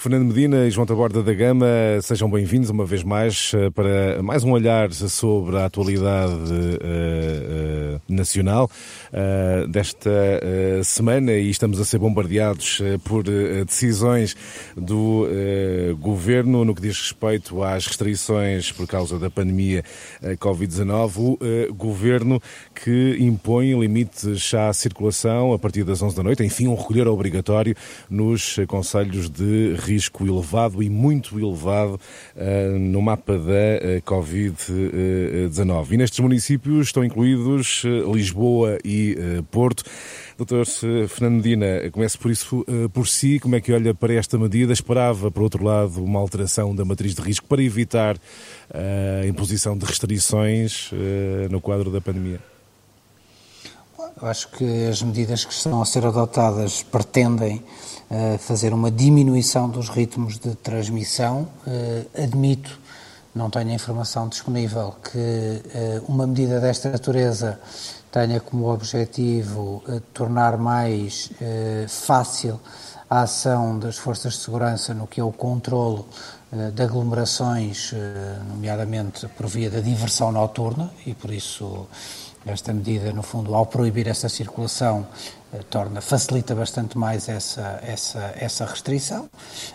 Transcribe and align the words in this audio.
Fernando 0.00 0.28
Medina 0.28 0.66
e 0.66 0.70
João 0.70 0.86
Taborda 0.86 1.22
da 1.22 1.34
Gama, 1.34 1.66
sejam 2.00 2.30
bem-vindos 2.30 2.70
uma 2.70 2.86
vez 2.86 3.02
mais 3.02 3.52
eh, 3.54 3.68
para 3.68 4.22
mais 4.22 4.42
um 4.42 4.52
olhar 4.52 4.90
sobre 4.94 5.58
a 5.58 5.66
atualidade 5.66 6.32
uh, 6.32 7.96
uh, 7.96 8.00
nacional 8.08 8.70
uh, 9.12 9.68
desta 9.68 10.10
semana 10.82 11.32
e 11.32 11.50
estamos 11.50 11.78
a 11.78 11.84
ser 11.84 11.98
bombardeados 11.98 12.80
por 13.04 13.24
decisões 13.66 14.34
do 14.74 15.28
governo 15.98 16.64
no 16.64 16.74
que 16.74 16.80
diz 16.80 16.98
respeito 16.98 17.62
às 17.62 17.86
restrições 17.86 18.72
por 18.72 18.86
causa 18.86 19.18
da 19.18 19.28
pandemia 19.28 19.84
Covid-19. 20.38 21.36
O 21.68 21.74
governo 21.74 22.40
que 22.74 23.16
impõe 23.20 23.78
limites 23.78 24.54
à 24.54 24.72
circulação 24.72 25.52
a 25.52 25.58
partir 25.58 25.84
das 25.84 26.00
11 26.00 26.16
da 26.16 26.22
noite, 26.22 26.42
enfim, 26.42 26.68
um 26.68 26.74
recolher 26.74 27.06
obrigatório 27.06 27.74
nos 28.08 28.56
conselhos 28.66 29.28
de 29.28 29.74
risco 29.90 30.24
elevado 30.24 30.82
e 30.82 30.88
muito 30.88 31.38
elevado 31.38 32.00
uh, 32.36 32.78
no 32.78 33.02
mapa 33.02 33.36
da 33.36 33.42
uh, 33.42 34.02
Covid-19. 34.02 35.90
E 35.90 35.96
nestes 35.96 36.20
municípios 36.20 36.86
estão 36.86 37.04
incluídos 37.04 37.82
uh, 37.84 38.14
Lisboa 38.14 38.78
e 38.84 39.16
Porto. 39.50 39.82
Doutor 40.38 40.64
Fernando 40.64 41.34
Medina, 41.34 41.90
comece 41.92 42.16
por 42.16 42.30
isso 42.30 42.64
por 42.94 43.06
si. 43.06 43.38
Como 43.38 43.56
é 43.56 43.60
que 43.60 43.72
olha 43.72 43.92
para 43.92 44.14
esta 44.14 44.38
medida? 44.38 44.72
Esperava, 44.72 45.30
por 45.30 45.42
outro 45.42 45.62
lado, 45.62 46.02
uma 46.02 46.18
alteração 46.18 46.74
da 46.74 46.82
matriz 46.82 47.14
de 47.14 47.20
risco 47.20 47.46
para 47.46 47.62
evitar 47.62 48.16
a 48.72 49.26
imposição 49.26 49.76
de 49.76 49.84
restrições 49.84 50.90
no 51.50 51.60
quadro 51.60 51.90
da 51.90 52.00
pandemia? 52.00 52.49
Eu 54.22 54.28
acho 54.28 54.48
que 54.48 54.86
as 54.86 55.00
medidas 55.02 55.46
que 55.46 55.52
estão 55.52 55.80
a 55.80 55.86
ser 55.86 56.04
adotadas 56.04 56.82
pretendem 56.82 57.64
fazer 58.40 58.74
uma 58.74 58.90
diminuição 58.90 59.66
dos 59.66 59.88
ritmos 59.88 60.38
de 60.38 60.54
transmissão. 60.56 61.48
Uh, 61.66 62.22
admito, 62.22 62.78
não 63.34 63.48
tenho 63.48 63.70
a 63.70 63.72
informação 63.72 64.28
disponível, 64.28 64.94
que 65.10 65.16
uh, 65.16 66.04
uma 66.06 66.26
medida 66.26 66.60
desta 66.60 66.90
natureza 66.90 67.58
tenha 68.12 68.40
como 68.40 68.70
objetivo 68.70 69.82
uh, 69.88 70.00
tornar 70.12 70.58
mais 70.58 71.30
fácil 71.88 72.60
a 73.08 73.22
ação 73.22 73.78
das 73.78 73.96
forças 73.96 74.34
de 74.34 74.40
segurança 74.40 74.92
no 74.92 75.06
que 75.06 75.20
é 75.20 75.24
o 75.24 75.32
controlo 75.32 76.06
de 76.74 76.82
aglomerações, 76.82 77.94
nomeadamente 78.48 79.28
por 79.28 79.46
via 79.46 79.70
da 79.70 79.78
diversão 79.78 80.32
noturna, 80.32 80.90
e 81.06 81.14
por 81.14 81.32
isso 81.32 81.86
esta 82.46 82.72
medida, 82.72 83.12
no 83.12 83.22
fundo, 83.22 83.54
ao 83.54 83.66
proibir 83.66 84.08
essa 84.08 84.28
circulação, 84.28 85.06
eh, 85.52 85.58
torna, 85.68 86.00
facilita 86.00 86.54
bastante 86.54 86.96
mais 86.96 87.28
essa, 87.28 87.80
essa, 87.82 88.32
essa 88.38 88.64
restrição. 88.64 89.24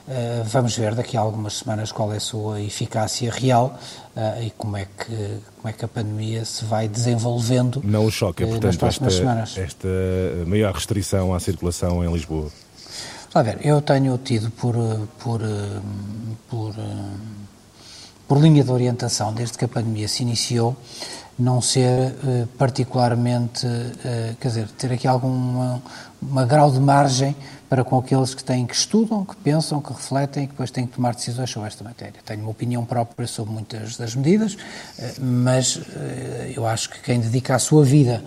Uh, 0.07 0.43
vamos 0.45 0.77
ver 0.77 0.95
daqui 0.95 1.17
a 1.17 1.19
algumas 1.19 1.57
semanas 1.57 1.91
qual 1.91 2.13
é 2.13 2.17
a 2.17 2.19
sua 2.19 2.61
eficácia 2.61 3.29
real 3.29 3.77
uh, 4.15 4.41
e 4.41 4.51
como 4.51 4.77
é, 4.77 4.85
que, 4.85 5.39
como 5.57 5.69
é 5.69 5.73
que 5.73 5.83
a 5.83 5.87
pandemia 5.87 6.45
se 6.45 6.63
vai 6.63 6.87
desenvolvendo 6.87 7.81
Não 7.83 8.05
o 8.05 8.11
choca, 8.11 8.45
uh, 8.45 8.49
portanto, 8.49 8.85
esta, 8.85 9.09
semanas. 9.09 9.57
esta 9.57 9.87
maior 10.47 10.73
restrição 10.73 11.33
à 11.33 11.39
circulação 11.41 12.03
em 12.03 12.11
Lisboa? 12.11 12.49
A 13.33 13.43
ver, 13.43 13.59
eu 13.65 13.81
tenho 13.81 14.17
tido 14.17 14.49
por, 14.51 14.75
por, 15.19 15.41
por, 16.49 16.73
por 18.25 18.39
linha 18.39 18.63
de 18.63 18.71
orientação, 18.71 19.33
desde 19.33 19.57
que 19.57 19.65
a 19.65 19.67
pandemia 19.67 20.07
se 20.07 20.23
iniciou, 20.23 20.73
não 21.37 21.61
ser 21.61 22.11
uh, 22.11 22.47
particularmente, 22.57 23.65
uh, 23.65 24.35
quer 24.39 24.47
dizer, 24.47 24.67
ter 24.69 24.93
aqui 24.93 25.07
algum 25.07 25.79
uma 26.21 26.45
grau 26.45 26.71
de 26.71 26.79
margem 26.79 27.35
para 27.69 27.83
com 27.83 27.97
aqueles 27.97 28.33
que 28.33 28.43
têm, 28.43 28.65
que 28.65 28.73
estudam, 28.73 29.25
que 29.25 29.35
pensam, 29.35 29.81
que 29.81 29.91
refletem 29.91 30.43
e 30.43 30.47
que 30.47 30.53
depois 30.53 30.71
têm 30.71 30.87
que 30.87 30.95
tomar 30.95 31.13
decisões 31.13 31.49
sobre 31.49 31.67
esta 31.67 31.83
matéria. 31.83 32.15
Tenho 32.25 32.41
uma 32.41 32.51
opinião 32.51 32.85
própria 32.85 33.27
sobre 33.27 33.53
muitas 33.53 33.97
das 33.97 34.15
medidas, 34.15 34.55
eh, 34.97 35.13
mas 35.19 35.79
eu 36.55 36.65
acho 36.65 36.89
que 36.89 37.01
quem 37.01 37.19
dedica 37.19 37.55
a 37.55 37.59
sua 37.59 37.83
vida 37.83 38.23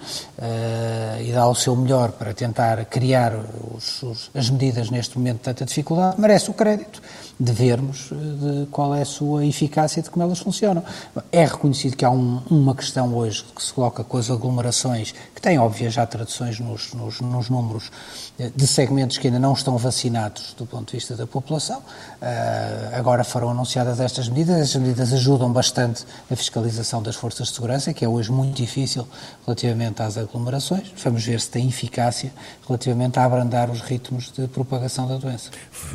e 1.21 1.32
dá 1.32 1.49
o 1.49 1.55
seu 1.55 1.75
melhor 1.77 2.12
para 2.12 2.34
tentar 2.34 2.84
criar 2.87 3.32
os, 3.75 4.03
os, 4.03 4.31
as 4.34 4.50
medidas 4.50 4.91
neste 4.91 5.16
momento 5.16 5.38
de 5.38 5.44
tanta 5.44 5.65
dificuldade 5.65 6.21
merece 6.21 6.50
o 6.50 6.55
crédito 6.55 7.00
de 7.38 7.53
vermos 7.53 8.10
de 8.10 8.66
qual 8.66 8.94
é 8.94 9.03
a 9.03 9.04
sua 9.04 9.47
eficácia 9.47 10.00
e 10.00 10.03
de 10.03 10.10
como 10.10 10.25
elas 10.25 10.41
funcionam. 10.41 10.82
É 11.31 11.44
reconhecido 11.44 11.97
que 11.97 12.04
há 12.04 12.10
um, 12.10 12.43
uma 12.50 12.75
questão 12.75 13.15
hoje 13.15 13.44
que 13.54 13.62
se 13.62 13.72
coloca 13.72 14.03
com 14.03 14.16
as 14.16 14.28
aglomerações, 14.28 15.15
que 15.34 15.41
tem, 15.41 15.59
óbvio, 15.59 15.88
já 15.88 16.04
traduções 16.04 16.59
nos, 16.59 16.93
nos, 16.94 17.21
nos 17.21 17.49
números 17.49 17.91
eh, 18.38 18.50
de 18.54 18.66
segmentos 18.66 19.19
que 19.19 19.28
ainda 19.28 19.38
não 19.38 19.53
estão 19.53 19.78
vacinados 19.78 20.54
do 20.56 20.66
ponto 20.66 20.91
de 20.91 20.97
vista 20.97 21.15
da 21.15 21.26
população. 21.26 21.78
Uh, 21.78 22.97
agora 22.97 23.22
foram 23.22 23.50
anunciadas 23.50 24.00
estas 24.00 24.28
medidas. 24.28 24.60
Estas 24.60 24.82
medidas 24.82 25.12
ajudam 25.12 25.53
bastante 25.53 26.05
a 26.28 26.34
fiscalização 26.34 27.00
das 27.03 27.15
forças 27.15 27.49
de 27.49 27.55
segurança, 27.55 27.94
que 27.94 28.05
é 28.05 28.09
hoje 28.09 28.32
muito 28.32 28.56
difícil 28.56 29.06
relativamente 29.47 30.03
às 30.03 30.19
aglomerações. 30.19 30.93
Vamos 31.05 31.25
ver 31.25 31.41
se 31.41 31.50
tem 31.50 31.69
eficácia 31.69 32.32
relativamente 32.66 33.19
a 33.19 33.25
abrandar 33.25 33.70
os 33.70 33.81
ritmos 33.81 34.32
de 34.32 34.49
propagação 34.49 35.06
da 35.06 35.16
doença. 35.16 35.50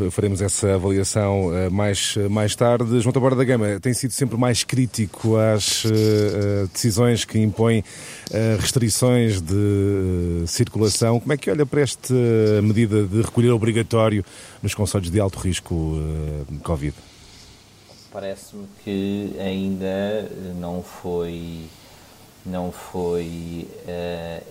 Faremos 0.10 0.42
essa 0.42 0.76
avaliação 0.76 1.33
uh, 1.42 1.72
mais, 1.72 2.16
mais 2.30 2.56
tarde. 2.56 3.00
João 3.00 3.14
Taborda 3.14 3.38
da 3.38 3.44
Gama 3.44 3.80
tem 3.80 3.94
sido 3.94 4.12
sempre 4.12 4.38
mais 4.38 4.64
crítico 4.64 5.36
às 5.38 5.86
uh, 5.86 5.92
decisões 6.72 7.26
que 7.26 7.40
impõem 7.40 7.84
restrições 8.60 9.40
de 9.42 10.44
circulação. 10.48 11.20
Como 11.20 11.34
é 11.34 11.38
que 11.38 11.52
olha 11.52 11.66
para 11.66 11.82
esta 11.82 12.14
medida 12.64 13.04
de 13.04 13.22
recolher 13.22 13.52
obrigatório 13.52 14.26
nos 14.62 14.74
conselhos 14.74 15.12
de 15.12 15.20
alto 15.20 15.38
risco 15.38 15.98
Covid? 16.64 16.96
Parece-me 18.12 18.66
que 18.84 19.36
ainda 19.40 20.32
não 20.60 20.82
foi 20.82 21.68
não 22.46 22.72
foi 22.72 23.68
uh, 23.88 24.44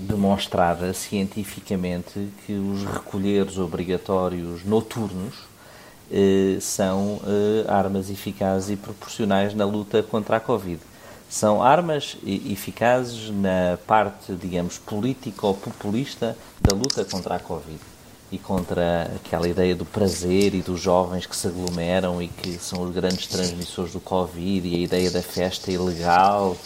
demonstrada 0.00 0.92
cientificamente 0.92 2.28
que 2.44 2.52
os 2.52 2.84
recolheres 2.84 3.56
obrigatórios 3.56 4.64
noturnos 4.64 5.34
são 6.60 7.16
uh, 7.16 7.64
armas 7.68 8.10
eficazes 8.10 8.70
e 8.70 8.76
proporcionais 8.76 9.54
na 9.54 9.64
luta 9.64 10.02
contra 10.02 10.36
a 10.36 10.40
Covid. 10.40 10.80
São 11.28 11.62
armas 11.62 12.18
eficazes 12.26 13.30
na 13.30 13.78
parte, 13.86 14.34
digamos, 14.34 14.76
política 14.76 15.46
ou 15.46 15.54
populista 15.54 16.36
da 16.60 16.76
luta 16.76 17.06
contra 17.06 17.36
a 17.36 17.38
Covid 17.38 17.80
e 18.30 18.38
contra 18.38 19.10
aquela 19.16 19.48
ideia 19.48 19.74
do 19.74 19.84
prazer 19.84 20.54
e 20.54 20.62
dos 20.62 20.80
jovens 20.80 21.26
que 21.26 21.36
se 21.36 21.46
aglomeram 21.46 22.22
e 22.22 22.28
que 22.28 22.58
são 22.58 22.82
os 22.82 22.94
grandes 22.94 23.26
transmissores 23.26 23.92
do 23.92 24.00
Covid 24.00 24.66
e 24.66 24.74
a 24.74 24.78
ideia 24.78 25.10
da 25.10 25.22
festa 25.22 25.70
ilegal 25.70 26.56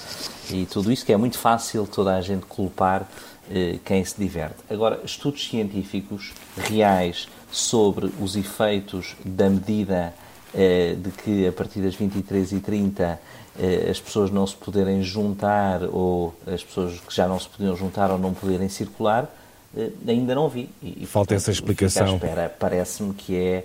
e 0.51 0.65
tudo 0.67 0.93
isso 0.93 1.05
que 1.05 1.13
é 1.13 1.17
muito 1.17 1.39
fácil 1.39 1.87
toda 1.87 2.15
a 2.15 2.21
gente 2.21 2.47
culpar 2.47 3.09
eh, 3.51 3.79
quem 3.85 4.05
se 4.05 4.17
diverte. 4.17 4.57
Agora, 4.71 5.01
estudos 5.05 5.49
científicos 5.49 6.33
reais 6.57 7.29
sobre 7.51 8.13
os 8.21 8.37
efeitos 8.37 9.17
da 9.25 9.49
medida 9.49 10.13
eh, 10.55 10.97
de 10.99 11.11
que 11.11 11.47
a 11.47 11.53
partir 11.53 11.81
das 11.81 11.97
23h30 11.97 13.19
eh, 13.59 13.89
as 13.91 14.01
pessoas 14.01 14.31
não 14.31 14.47
se 14.47 14.55
poderem 14.55 15.03
juntar 15.03 15.83
ou 15.83 16.35
as 16.47 16.65
pessoas 16.65 16.99
que 16.99 17.15
já 17.15 17.29
não 17.29 17.39
se 17.39 17.49
podiam 17.49 17.77
juntar 17.77 18.11
ou 18.11 18.19
não 18.19 18.33
poderem 18.33 18.69
circular, 18.69 19.31
eh, 19.77 19.91
ainda 20.09 20.35
não 20.35 20.49
vi. 20.49 20.71
E, 20.83 21.05
Falta 21.05 21.29
portanto, 21.29 21.33
essa 21.33 21.51
explicação. 21.51 22.19
Parece-me 22.59 23.13
que 23.13 23.37
é 23.37 23.65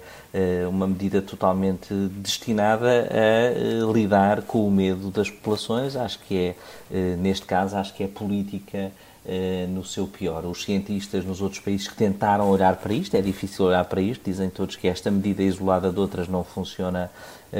uma 0.67 0.85
medida 0.85 1.21
totalmente 1.21 1.93
destinada 1.93 3.07
a 3.09 3.91
lidar 3.93 4.41
com 4.41 4.67
o 4.67 4.71
medo 4.71 5.09
das 5.11 5.29
populações. 5.29 5.95
Acho 5.95 6.19
que 6.19 6.55
é, 6.91 7.15
neste 7.15 7.45
caso, 7.45 7.77
acho 7.77 7.93
que 7.93 8.03
é 8.03 8.07
política 8.07 8.91
no 9.69 9.85
seu 9.85 10.07
pior. 10.07 10.45
Os 10.45 10.63
cientistas 10.63 11.23
nos 11.23 11.41
outros 11.41 11.61
países 11.61 11.87
que 11.87 11.95
tentaram 11.95 12.49
olhar 12.49 12.75
para 12.77 12.91
isto, 12.91 13.15
é 13.15 13.21
difícil 13.21 13.65
olhar 13.65 13.85
para 13.85 14.01
isto, 14.01 14.23
dizem 14.25 14.49
todos 14.49 14.75
que 14.75 14.87
esta 14.87 15.11
medida 15.11 15.43
isolada 15.43 15.91
de 15.91 15.99
outras 15.99 16.27
não 16.27 16.43
funciona 16.43 17.11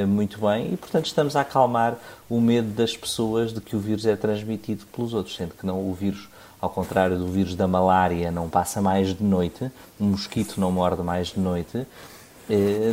muito 0.08 0.40
bem 0.40 0.72
e, 0.72 0.76
portanto, 0.76 1.06
estamos 1.06 1.36
a 1.36 1.42
acalmar 1.42 1.96
o 2.28 2.40
medo 2.40 2.68
das 2.70 2.96
pessoas 2.96 3.52
de 3.52 3.60
que 3.60 3.76
o 3.76 3.78
vírus 3.78 4.06
é 4.06 4.16
transmitido 4.16 4.84
pelos 4.86 5.14
outros, 5.14 5.36
sendo 5.36 5.54
que 5.54 5.64
não 5.64 5.88
o 5.88 5.94
vírus 5.94 6.28
ao 6.62 6.70
contrário 6.70 7.18
do 7.18 7.26
vírus 7.26 7.56
da 7.56 7.66
malária, 7.66 8.30
não 8.30 8.48
passa 8.48 8.80
mais 8.80 9.08
de 9.08 9.24
noite, 9.24 9.68
um 10.00 10.06
mosquito 10.10 10.60
não 10.60 10.70
morde 10.70 11.02
mais 11.02 11.28
de 11.32 11.40
noite, 11.40 11.84
eh, 12.48 12.92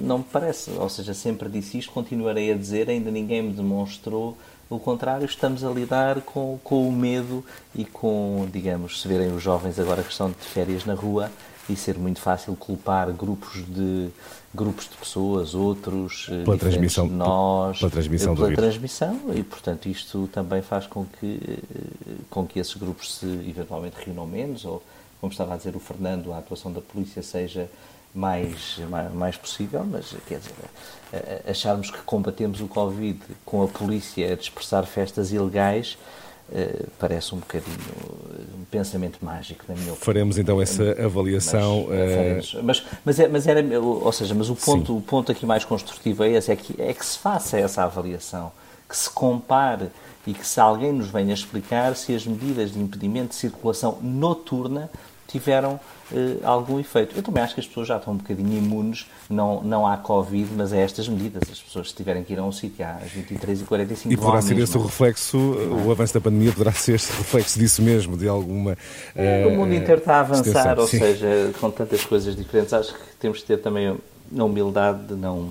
não, 0.00 0.06
não 0.06 0.18
me 0.18 0.24
parece. 0.24 0.70
Ou 0.70 0.88
seja, 0.88 1.12
sempre 1.12 1.48
disse 1.48 1.76
isto, 1.76 1.90
continuarei 1.90 2.52
a 2.52 2.56
dizer, 2.56 2.88
ainda 2.88 3.10
ninguém 3.10 3.42
me 3.42 3.52
demonstrou 3.52 4.38
o 4.70 4.78
contrário, 4.78 5.26
estamos 5.26 5.64
a 5.64 5.70
lidar 5.70 6.20
com, 6.22 6.58
com 6.62 6.88
o 6.88 6.92
medo 6.92 7.44
e 7.74 7.84
com, 7.84 8.48
digamos, 8.50 9.02
se 9.02 9.08
verem 9.08 9.32
os 9.32 9.42
jovens 9.42 9.78
agora 9.78 10.02
que 10.02 10.12
estão 10.12 10.30
de 10.30 10.36
férias 10.46 10.84
na 10.86 10.94
rua, 10.94 11.30
e 11.68 11.76
ser 11.76 11.98
muito 11.98 12.20
fácil 12.20 12.56
culpar 12.56 13.12
grupos 13.12 13.64
de 13.66 14.08
grupos 14.52 14.88
de 14.88 14.96
pessoas, 14.96 15.54
outros 15.54 16.26
eh, 16.30 16.42
pela 16.42 16.58
transmissão, 16.58 17.06
de 17.06 17.14
nós, 17.14 17.78
pela 17.78 17.90
transmissão, 17.90 18.34
pela 18.34 18.52
transmissão 18.52 19.20
e 19.32 19.42
portanto 19.44 19.88
isto 19.88 20.28
também 20.32 20.60
faz 20.60 20.86
com 20.86 21.04
que 21.04 21.40
eh, 21.48 22.12
com 22.28 22.44
que 22.44 22.58
esses 22.58 22.74
grupos 22.74 23.14
se 23.14 23.26
eventualmente 23.26 23.96
reúnam 24.04 24.26
menos 24.26 24.64
ou 24.64 24.82
como 25.20 25.30
estava 25.30 25.54
a 25.54 25.56
dizer 25.56 25.76
o 25.76 25.78
Fernando, 25.78 26.32
a 26.32 26.38
atuação 26.38 26.72
da 26.72 26.80
polícia 26.80 27.22
seja 27.22 27.68
mais, 28.14 28.80
mais, 29.14 29.36
possível, 29.36 29.84
mas 29.84 30.14
quer 30.26 30.38
dizer, 30.40 30.54
acharmos 31.48 31.90
que 31.90 31.98
combatemos 32.02 32.60
o 32.60 32.66
Covid 32.66 33.20
com 33.44 33.62
a 33.62 33.68
polícia 33.68 34.32
a 34.32 34.36
dispersar 34.36 34.84
festas 34.84 35.32
ilegais 35.32 35.96
Uh, 36.50 36.88
parece 36.98 37.32
um 37.32 37.38
bocadinho 37.38 37.78
um 38.58 38.64
pensamento 38.64 39.24
mágico, 39.24 39.64
na 39.68 39.74
minha 39.74 39.92
opinião. 39.92 40.04
Faremos 40.04 40.36
então 40.36 40.60
essa 40.60 41.00
avaliação. 41.00 41.86
Mas, 41.88 42.54
uh... 42.54 42.62
mas, 42.64 42.84
mas, 43.04 43.20
é, 43.20 43.28
mas, 43.28 43.46
era, 43.46 43.80
ou 43.80 44.10
seja, 44.10 44.34
mas 44.34 44.50
o 44.50 44.56
ponto, 44.56 44.96
o 44.96 45.00
ponto 45.00 45.30
aqui 45.30 45.46
mais 45.46 45.64
construtivo 45.64 46.24
é 46.24 46.32
esse, 46.32 46.50
é 46.50 46.56
que, 46.56 46.74
é 46.82 46.92
que 46.92 47.06
se 47.06 47.16
faça 47.18 47.56
essa 47.56 47.84
avaliação, 47.84 48.50
que 48.88 48.96
se 48.96 49.08
compare 49.08 49.90
e 50.26 50.34
que 50.34 50.44
se 50.44 50.58
alguém 50.58 50.92
nos 50.92 51.08
venha 51.08 51.32
explicar 51.32 51.94
se 51.94 52.12
as 52.16 52.26
medidas 52.26 52.72
de 52.72 52.80
impedimento 52.80 53.28
de 53.28 53.36
circulação 53.36 53.98
noturna 54.02 54.90
tiveram 55.30 55.80
uh, 56.10 56.40
algum 56.42 56.78
efeito. 56.78 57.16
Eu 57.16 57.22
também 57.22 57.42
acho 57.42 57.54
que 57.54 57.60
as 57.60 57.66
pessoas 57.66 57.88
já 57.88 57.96
estão 57.96 58.14
um 58.14 58.16
bocadinho 58.16 58.58
imunes, 58.58 59.06
não, 59.28 59.62
não 59.62 59.86
há 59.86 59.96
Covid, 59.96 60.50
mas 60.56 60.72
a 60.72 60.78
estas 60.78 61.08
medidas. 61.08 61.42
As 61.50 61.60
pessoas, 61.60 61.90
se 61.90 61.94
tiverem 61.94 62.24
que 62.24 62.32
ir 62.32 62.38
a 62.38 62.42
um 62.42 62.52
sítio 62.52 62.84
às 62.84 63.10
23 63.10 63.60
e 63.60 63.64
45 63.64 64.12
E 64.12 64.16
poderá 64.16 64.42
ser 64.42 64.58
esse 64.58 64.76
o 64.76 64.82
reflexo, 64.82 65.38
o 65.38 65.90
avanço 65.90 66.14
da 66.14 66.20
pandemia 66.20 66.52
poderá 66.52 66.72
ser 66.72 66.94
esse 66.94 67.12
reflexo 67.12 67.58
disso 67.58 67.82
mesmo, 67.82 68.16
de 68.16 68.28
alguma. 68.28 68.72
Uh, 69.14 69.48
o 69.48 69.56
mundo 69.56 69.74
inteiro 69.74 70.00
está 70.00 70.16
a 70.16 70.20
avançar, 70.20 70.78
ou 70.78 70.86
seja, 70.86 71.52
com 71.60 71.70
tantas 71.70 72.04
coisas 72.04 72.34
diferentes, 72.34 72.72
acho 72.72 72.92
que 72.92 73.00
temos 73.18 73.40
que 73.40 73.46
ter 73.46 73.58
também 73.58 73.88
a 73.88 74.44
humildade 74.44 75.06
de 75.06 75.14
não 75.14 75.50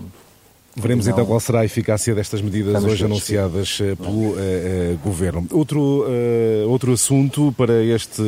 Veremos 0.79 1.05
não. 1.05 1.13
então 1.13 1.25
qual 1.25 1.39
será 1.39 1.61
a 1.61 1.65
eficácia 1.65 2.15
destas 2.15 2.41
medidas 2.41 2.73
Estamos 2.73 2.93
hoje 2.93 3.05
anunciadas 3.05 3.79
uh, 3.79 3.95
pelo 3.97 4.29
uh, 4.31 4.33
uh, 4.33 4.97
Governo. 5.03 5.45
Outro, 5.51 6.05
outro 6.67 6.93
assunto 6.93 7.53
para 7.57 7.83
este 7.83 8.21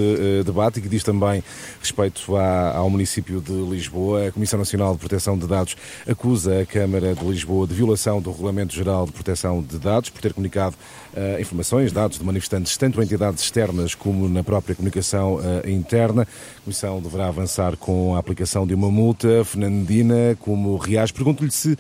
debate, 0.46 0.82
que 0.82 0.90
diz 0.90 1.04
também 1.04 1.44
respeito 1.80 2.36
à, 2.36 2.76
ao 2.78 2.90
município 2.90 3.42
de 3.42 3.52
Lisboa, 3.52 4.28
a 4.28 4.32
Comissão 4.32 4.60
Nacional 4.60 4.94
de 4.94 5.00
Proteção 5.00 5.38
de 5.38 5.48
Dados 5.48 5.76
acusa 6.08 6.62
a 6.62 6.66
Câmara 6.66 7.14
de 7.16 7.24
Lisboa 7.26 7.66
de 7.68 7.74
violação 7.74 8.22
do 8.22 8.32
Regulamento 8.32 8.74
Geral 8.74 9.06
de 9.06 9.12
Proteção 9.12 9.62
de 9.62 9.78
Dados 9.80 10.10
por 10.10 10.22
ter 10.22 10.34
comunicado 10.34 10.76
informações, 11.40 11.92
dados 11.92 12.18
de 12.18 12.24
manifestantes, 12.24 12.78
tanto 12.78 13.02
em 13.02 13.04
entidades 13.04 13.44
externas 13.44 13.94
como 13.94 14.30
na 14.30 14.44
própria 14.44 14.76
comunicação 14.76 15.40
interna. 15.68 16.24
A 16.24 16.62
Comissão 16.64 17.02
deverá 17.02 17.28
avançar 17.28 17.76
com 17.76 18.16
a 18.16 18.20
aplicação 18.20 18.66
de 18.66 18.74
uma 18.74 18.90
multa. 18.90 19.44
Fernandina, 19.44 20.38
como 20.40 20.78
reage, 20.78 21.14
pergunto-lhe 21.14 21.52
se 21.52 21.78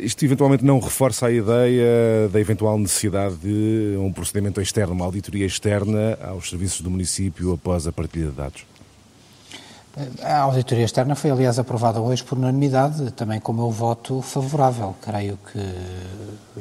isto 0.00 0.24
eventualmente 0.24 0.64
não 0.64 0.80
reforça 0.80 1.26
a 1.26 1.32
ideia 1.32 2.28
da 2.32 2.40
eventual 2.40 2.78
necessidade 2.78 3.36
de 3.36 3.96
um 3.98 4.12
procedimento 4.12 4.60
externo, 4.60 4.94
uma 4.94 5.04
auditoria 5.04 5.46
externa 5.46 6.18
aos 6.22 6.48
serviços 6.50 6.80
do 6.80 6.90
município 6.90 7.52
após 7.52 7.86
a 7.86 7.92
partilha 7.92 8.26
de 8.26 8.32
dados? 8.32 8.77
A 10.22 10.38
auditoria 10.40 10.84
externa 10.84 11.14
foi, 11.14 11.30
aliás, 11.30 11.58
aprovada 11.58 12.00
hoje 12.00 12.22
por 12.22 12.38
unanimidade, 12.38 13.10
também 13.12 13.40
com 13.40 13.52
o 13.52 13.54
meu 13.54 13.70
voto 13.70 14.22
favorável. 14.22 14.94
Creio 15.02 15.38
que 15.52 15.58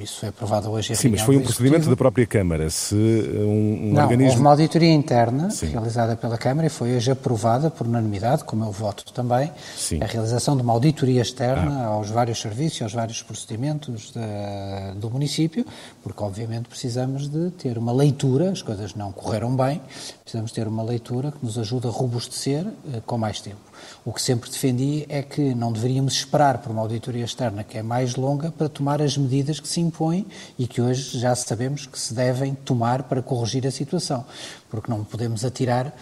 isso 0.04 0.20
foi 0.20 0.30
aprovado 0.30 0.70
hoje. 0.70 0.96
Sim, 0.96 1.10
mas 1.10 1.22
foi 1.22 1.38
um 1.38 1.42
procedimento 1.42 1.90
da 1.90 1.96
própria 1.96 2.26
Câmara. 2.26 2.70
Se 2.70 2.96
um, 2.96 3.90
um 3.90 3.94
Não, 3.94 4.04
organismo. 4.04 4.32
Houve 4.32 4.42
uma 4.42 4.50
auditoria 4.52 4.94
interna 4.94 5.50
Sim. 5.50 5.68
realizada 5.68 6.16
pela 6.16 6.38
Câmara 6.38 6.68
e 6.68 6.70
foi 6.70 6.96
hoje 6.96 7.12
aprovada 7.12 7.70
por 7.70 7.88
unanimidade, 7.88 8.44
com 8.44 8.56
o 8.56 8.60
meu 8.60 8.72
voto 8.72 9.12
também, 9.12 9.52
Sim. 9.76 10.02
a 10.02 10.06
realização 10.06 10.56
de 10.56 10.62
uma 10.62 10.74
auditoria 10.74 11.22
externa 11.22 11.84
ah. 11.84 11.86
aos 11.88 12.10
vários 12.10 12.40
serviços, 12.40 12.82
aos 12.82 12.94
vários 12.94 13.22
procedimentos 13.22 14.12
de, 14.12 15.00
do 15.00 15.10
município, 15.10 15.66
porque, 16.04 16.24
obviamente, 16.24 16.68
precisamos 16.70 17.28
de 17.28 17.52
ter 17.52 17.78
uma 17.78 17.92
leitura, 17.92 18.52
as 18.52 18.62
coisas 18.62 18.96
não 18.96 19.12
correram 19.12 19.56
bem, 19.56 19.82
precisamos 20.24 20.52
ter 20.52 20.68
uma 20.68 20.84
leitura 20.84 21.32
que 21.32 21.44
nos 21.44 21.58
ajude 21.58 21.88
a 21.88 21.90
robustecer 21.90 22.66
eh, 22.94 23.02
com 23.06 23.18
mais 23.18 23.27
tempo. 23.36 23.58
O 24.04 24.14
que 24.14 24.22
sempre 24.22 24.50
defendi 24.50 25.06
é 25.10 25.22
que 25.22 25.54
não 25.54 25.72
deveríamos 25.72 26.14
esperar 26.14 26.60
por 26.60 26.72
uma 26.72 26.82
auditoria 26.82 27.26
externa 27.26 27.64
que 27.64 27.78
é 27.78 27.84
mais 27.84 28.16
longa 28.16 28.52
para 28.52 28.70
tomar 28.70 29.02
as 29.02 29.18
medidas 29.18 29.60
que 29.60 29.68
se 29.68 29.80
impõem 29.80 30.26
e 30.58 30.66
que 30.66 30.82
hoje 30.82 31.20
já 31.20 31.36
sabemos 31.36 31.86
que 31.86 32.00
se 32.00 32.14
devem 32.14 32.56
tomar 32.56 33.04
para 33.04 33.22
corrigir 33.22 33.68
a 33.68 33.72
situação, 33.72 34.26
porque 34.70 34.90
não 34.90 35.04
podemos 35.04 35.44
atirar 35.46 35.94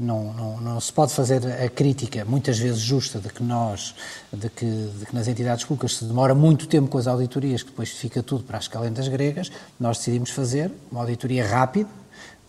não, 0.00 0.32
não, 0.32 0.60
não, 0.60 0.80
se 0.80 0.90
pode 0.90 1.12
fazer 1.12 1.46
a 1.46 1.68
crítica, 1.68 2.24
muitas 2.24 2.58
vezes 2.58 2.80
justa, 2.80 3.18
de 3.18 3.28
que 3.28 3.42
nós, 3.42 3.94
de 4.32 4.48
que, 4.48 4.64
de 4.64 5.04
que, 5.04 5.14
nas 5.14 5.28
entidades 5.28 5.62
públicas 5.64 5.98
se 5.98 6.06
demora 6.06 6.34
muito 6.34 6.66
tempo 6.66 6.88
com 6.88 6.96
as 6.96 7.06
auditorias, 7.06 7.62
que 7.62 7.68
depois 7.68 7.90
fica 7.90 8.22
tudo 8.22 8.42
para 8.42 8.56
as 8.56 8.66
calendas 8.66 9.06
gregas. 9.08 9.52
Nós 9.78 9.98
decidimos 9.98 10.30
fazer 10.30 10.72
uma 10.90 11.02
auditoria 11.02 11.46
rápida, 11.46 11.99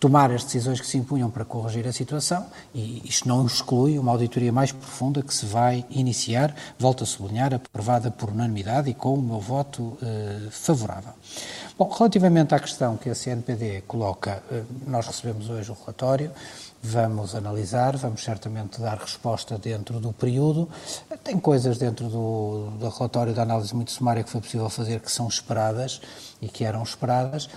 tomar 0.02 0.32
as 0.32 0.44
decisões 0.44 0.82
que 0.82 0.88
se 0.88 0.98
impunham 0.98 1.30
para 1.30 1.46
corrigir 1.46 1.88
a 1.88 1.94
situação 1.94 2.48
e 2.74 3.08
isto 3.08 3.28
não 3.28 3.46
exclui 3.46 4.00
uma 4.00 4.12
auditoria 4.12 4.52
mais 4.52 4.72
profunda 4.72 5.22
que 5.22 5.32
se 5.32 5.46
vai 5.46 5.86
iniciar, 5.92 6.56
volto 6.80 7.04
a 7.04 7.08
sublinhar, 7.08 7.54
aprovada 7.54 8.10
por 8.10 8.32
unanimidade 8.32 8.90
e 8.90 8.96
com 8.96 9.14
o 9.14 9.22
meu 9.22 9.40
voto 9.40 9.96
eh, 10.02 10.48
favorável. 10.50 11.14
Bom, 11.78 11.88
relativamente 11.88 12.56
à 12.56 12.60
questão 12.60 12.98
que 12.98 13.12
a 13.12 13.16
CNPD 13.16 13.84
coloca, 13.88 14.42
eh, 14.52 14.64
nós 14.88 15.06
recebemos 15.06 15.52
hoje 15.52 15.70
o 15.70 15.78
relatório, 15.80 16.32
vamos 16.84 17.36
analisar, 17.36 17.96
vamos 17.96 18.24
certamente 18.24 18.82
dar 18.82 18.98
resposta 18.98 19.58
dentro 19.58 20.00
do 20.00 20.12
período. 20.12 20.68
Tem 21.24 21.40
coisas 21.40 21.78
dentro 21.78 22.08
do, 22.08 22.72
do 22.80 22.90
relatório 22.90 23.34
da 23.34 23.44
análise 23.44 23.76
muito 23.76 23.92
sumária 23.92 24.24
que 24.24 24.30
foi 24.30 24.42
possível 24.42 24.70
fazer 24.70 25.00
que 25.00 25.12
são 25.12 25.28
esperadas 25.28 26.02
e 26.42 26.48
que 26.48 26.64
eram 26.64 26.82
esperadas. 26.82 27.48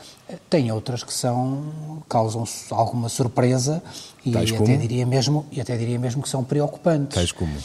Tem 0.50 0.71
outras 0.71 1.03
que 1.03 1.12
são 1.12 2.03
causam 2.09 2.44
alguma 2.71 3.09
surpresa 3.09 3.82
e 4.25 4.32
Tais 4.32 4.50
até 4.50 4.59
como? 4.59 4.79
diria 4.79 5.06
mesmo 5.06 5.47
e 5.50 5.61
até 5.61 5.77
diria 5.77 5.99
mesmo 5.99 6.23
que 6.23 6.29
são 6.29 6.44
preocupantes. 6.44 7.15
Tais 7.15 7.32
como? 7.32 7.56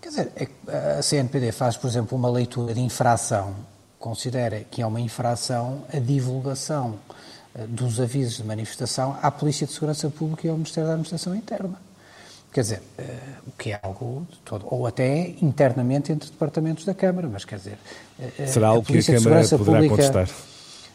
Quer 0.00 0.08
dizer, 0.08 0.32
é 0.36 0.98
a 0.98 1.02
CNPD 1.02 1.52
faz, 1.52 1.76
por 1.76 1.88
exemplo, 1.88 2.16
uma 2.16 2.30
leitura 2.30 2.72
de 2.72 2.80
infração, 2.80 3.54
considera 3.98 4.60
que 4.70 4.80
é 4.80 4.86
uma 4.86 5.00
infração 5.00 5.82
a 5.92 5.98
divulgação 5.98 6.98
dos 7.68 8.00
avisos 8.00 8.36
de 8.36 8.44
manifestação 8.44 9.18
à 9.22 9.30
Polícia 9.30 9.66
de 9.66 9.72
Segurança 9.72 10.10
Pública 10.10 10.46
e 10.46 10.50
ao 10.50 10.56
Ministério 10.56 10.86
da 10.88 10.94
Administração 10.94 11.34
Interna. 11.34 11.78
Quer 12.52 12.60
dizer, 12.62 12.82
uh, 12.98 13.02
o 13.48 13.52
que 13.52 13.72
é 13.72 13.80
algo 13.82 14.26
todo, 14.44 14.66
ou 14.70 14.86
até 14.86 15.34
internamente 15.42 16.10
entre 16.10 16.30
departamentos 16.30 16.86
da 16.86 16.94
Câmara, 16.94 17.28
mas 17.28 17.44
quer 17.44 17.56
dizer. 17.56 17.78
Uh, 18.18 18.46
Será 18.46 18.68
algo 18.68 18.82
que 18.82 18.98
a 18.98 19.02
Câmara 19.02 19.46
poderá 19.46 19.58
Pública, 19.58 19.88
contestar? 19.88 20.28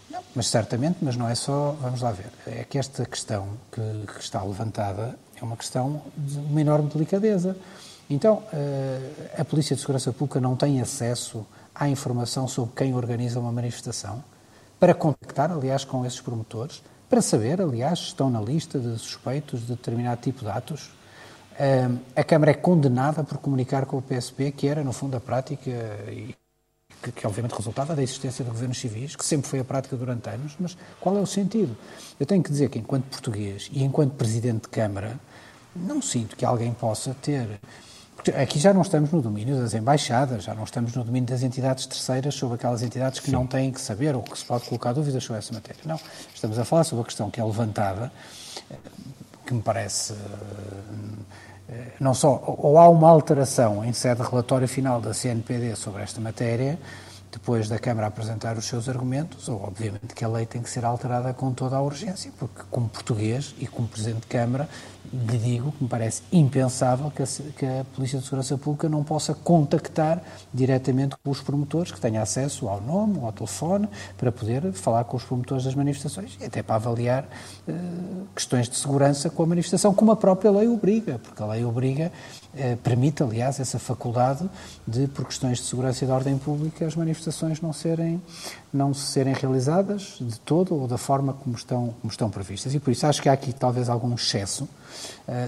Não, 0.09 0.19
mas 0.33 0.47
certamente, 0.47 0.97
mas 1.01 1.15
não 1.15 1.29
é 1.29 1.35
só. 1.35 1.77
Vamos 1.79 2.01
lá 2.01 2.11
ver. 2.11 2.31
É 2.47 2.63
que 2.63 2.79
esta 2.79 3.05
questão 3.05 3.47
que, 3.71 3.81
que 4.13 4.21
está 4.21 4.43
levantada 4.43 5.15
é 5.39 5.43
uma 5.43 5.55
questão 5.55 6.01
de 6.17 6.39
uma 6.39 6.61
enorme 6.61 6.89
delicadeza. 6.89 7.55
Então, 8.09 8.43
a 9.37 9.45
Polícia 9.45 9.73
de 9.75 9.81
Segurança 9.81 10.11
Pública 10.11 10.41
não 10.41 10.55
tem 10.55 10.81
acesso 10.81 11.45
à 11.73 11.87
informação 11.87 12.47
sobre 12.47 12.75
quem 12.75 12.93
organiza 12.93 13.39
uma 13.39 13.51
manifestação? 13.51 14.21
Para 14.81 14.95
contactar, 14.95 15.51
aliás, 15.51 15.85
com 15.85 16.03
esses 16.03 16.19
promotores, 16.19 16.81
para 17.07 17.21
saber, 17.21 17.61
aliás, 17.61 17.99
se 17.99 18.05
estão 18.05 18.31
na 18.31 18.41
lista 18.41 18.79
de 18.79 18.97
suspeitos 18.97 19.59
de 19.61 19.75
determinado 19.75 20.19
tipo 20.19 20.39
de 20.39 20.49
atos. 20.49 20.89
A 22.15 22.23
Câmara 22.23 22.49
é 22.49 22.55
condenada 22.55 23.23
por 23.23 23.37
comunicar 23.37 23.85
com 23.85 23.99
o 23.99 24.01
PSP, 24.01 24.51
que 24.51 24.67
era, 24.67 24.83
no 24.83 24.91
fundo, 24.91 25.15
a 25.15 25.19
prática 25.19 25.69
e 26.09 26.35
que, 27.03 27.11
que, 27.11 27.27
obviamente 27.27 27.53
resultava 27.53 27.95
da 27.95 28.01
existência 28.01 28.43
de 28.43 28.49
governos 28.49 28.79
civis, 28.79 29.15
que 29.15 29.23
sempre 29.23 29.47
foi 29.47 29.59
a 29.59 29.63
prática 29.63 29.95
durante 29.95 30.27
anos, 30.29 30.55
mas 30.59 30.75
qual 30.99 31.15
é 31.15 31.21
o 31.21 31.27
sentido? 31.27 31.77
Eu 32.19 32.25
tenho 32.25 32.41
que 32.41 32.49
dizer 32.49 32.71
que, 32.71 32.79
enquanto 32.79 33.03
português 33.03 33.69
e 33.71 33.83
enquanto 33.83 34.13
presidente 34.13 34.63
de 34.63 34.69
Câmara, 34.69 35.19
não 35.75 36.01
sinto 36.01 36.35
que 36.35 36.43
alguém 36.43 36.73
possa 36.73 37.15
ter 37.21 37.59
Aqui 38.41 38.59
já 38.59 38.73
não 38.73 38.83
estamos 38.83 39.11
no 39.11 39.21
domínio 39.21 39.57
das 39.57 39.73
embaixadas, 39.73 40.43
já 40.43 40.53
não 40.53 40.63
estamos 40.63 40.93
no 40.93 41.03
domínio 41.03 41.27
das 41.27 41.41
entidades 41.41 41.87
terceiras 41.87 42.35
sobre 42.35 42.55
aquelas 42.55 42.83
entidades 42.83 43.19
que 43.19 43.27
Sim. 43.27 43.31
não 43.31 43.47
têm 43.47 43.71
que 43.71 43.81
saber 43.81 44.15
ou 44.15 44.21
que 44.21 44.37
se 44.37 44.45
pode 44.45 44.65
colocar 44.65 44.93
dúvidas 44.93 45.23
sobre 45.23 45.39
essa 45.39 45.53
matéria. 45.53 45.81
Não, 45.85 45.99
estamos 46.33 46.59
a 46.59 46.65
falar 46.65 46.83
sobre 46.83 47.01
a 47.01 47.05
questão 47.05 47.31
que 47.31 47.41
é 47.41 47.43
levantada, 47.43 48.11
eh, 48.69 48.75
que 49.45 49.53
me 49.53 49.61
parece 49.61 50.13
eh, 51.67 51.93
não 51.99 52.13
só 52.13 52.43
ou 52.45 52.77
há 52.77 52.87
uma 52.89 53.09
alteração 53.09 53.83
em 53.83 53.93
sede 53.93 54.21
de 54.21 54.29
relatório 54.29 54.67
final 54.67 55.01
da 55.01 55.13
CNPD 55.13 55.75
sobre 55.75 56.03
esta 56.03 56.21
matéria, 56.21 56.77
depois 57.31 57.69
da 57.69 57.79
Câmara 57.79 58.07
apresentar 58.07 58.57
os 58.57 58.65
seus 58.65 58.89
argumentos, 58.89 59.47
ou 59.47 59.63
obviamente 59.63 60.13
que 60.13 60.23
a 60.25 60.27
lei 60.27 60.45
tem 60.45 60.61
que 60.61 60.69
ser 60.69 60.83
alterada 60.83 61.33
com 61.33 61.53
toda 61.53 61.77
a 61.77 61.81
urgência, 61.81 62.31
porque 62.37 62.61
como 62.69 62.89
português 62.89 63.55
e 63.57 63.65
como 63.65 63.87
Presidente 63.87 64.21
de 64.21 64.27
Câmara 64.27 64.67
lhe 65.13 65.37
digo 65.37 65.71
que 65.73 65.83
me 65.83 65.89
parece 65.89 66.23
impensável 66.31 67.11
que 67.11 67.21
a, 67.21 67.25
que 67.57 67.65
a, 67.65 67.85
Polícia 67.93 68.17
de 68.17 68.23
Segurança 68.23 68.57
Pública 68.57 68.87
não 68.87 69.03
possa 69.03 69.33
contactar 69.33 70.23
diretamente 70.53 71.15
com 71.21 71.29
os 71.29 71.41
promotores, 71.41 71.91
que 71.91 71.99
tenha 71.99 72.21
acesso 72.21 72.69
ao 72.69 72.79
nome, 72.79 73.19
ao 73.21 73.31
telefone, 73.31 73.89
para 74.17 74.31
poder 74.31 74.71
falar 74.71 75.03
com 75.03 75.17
os 75.17 75.23
promotores 75.23 75.65
das 75.65 75.75
manifestações 75.75 76.37
e 76.39 76.45
até 76.45 76.63
para 76.63 76.75
avaliar 76.75 77.25
uh, 77.67 78.27
questões 78.33 78.69
de 78.69 78.77
segurança 78.77 79.29
com 79.29 79.43
a 79.43 79.45
manifestação, 79.45 79.93
como 79.93 80.11
a 80.11 80.15
própria 80.15 80.49
lei 80.49 80.67
obriga, 80.67 81.19
porque 81.19 81.43
a 81.43 81.45
lei 81.45 81.65
obriga, 81.65 82.11
uh, 82.53 82.77
permite, 82.77 83.21
aliás, 83.21 83.59
essa 83.59 83.79
faculdade 83.79 84.49
de, 84.87 85.07
por 85.07 85.25
questões 85.25 85.57
de 85.57 85.65
segurança 85.65 86.05
e 86.05 86.07
de 86.07 86.13
ordem 86.13 86.37
pública, 86.37 86.85
as 86.85 86.95
manifestações 86.95 87.59
não 87.59 87.73
serem, 87.73 88.21
não 88.71 88.93
serem 88.93 89.33
realizadas 89.33 90.17
de 90.21 90.39
todo 90.39 90.73
ou 90.73 90.87
da 90.87 90.97
forma 90.97 91.33
como 91.33 91.55
estão, 91.55 91.93
como 92.01 92.11
estão 92.11 92.29
previstas. 92.29 92.73
E 92.73 92.79
por 92.79 92.91
isso 92.91 93.05
acho 93.05 93.21
que 93.21 93.27
há 93.27 93.33
aqui 93.33 93.51
talvez 93.51 93.89
algum 93.89 94.13
excesso 94.13 94.67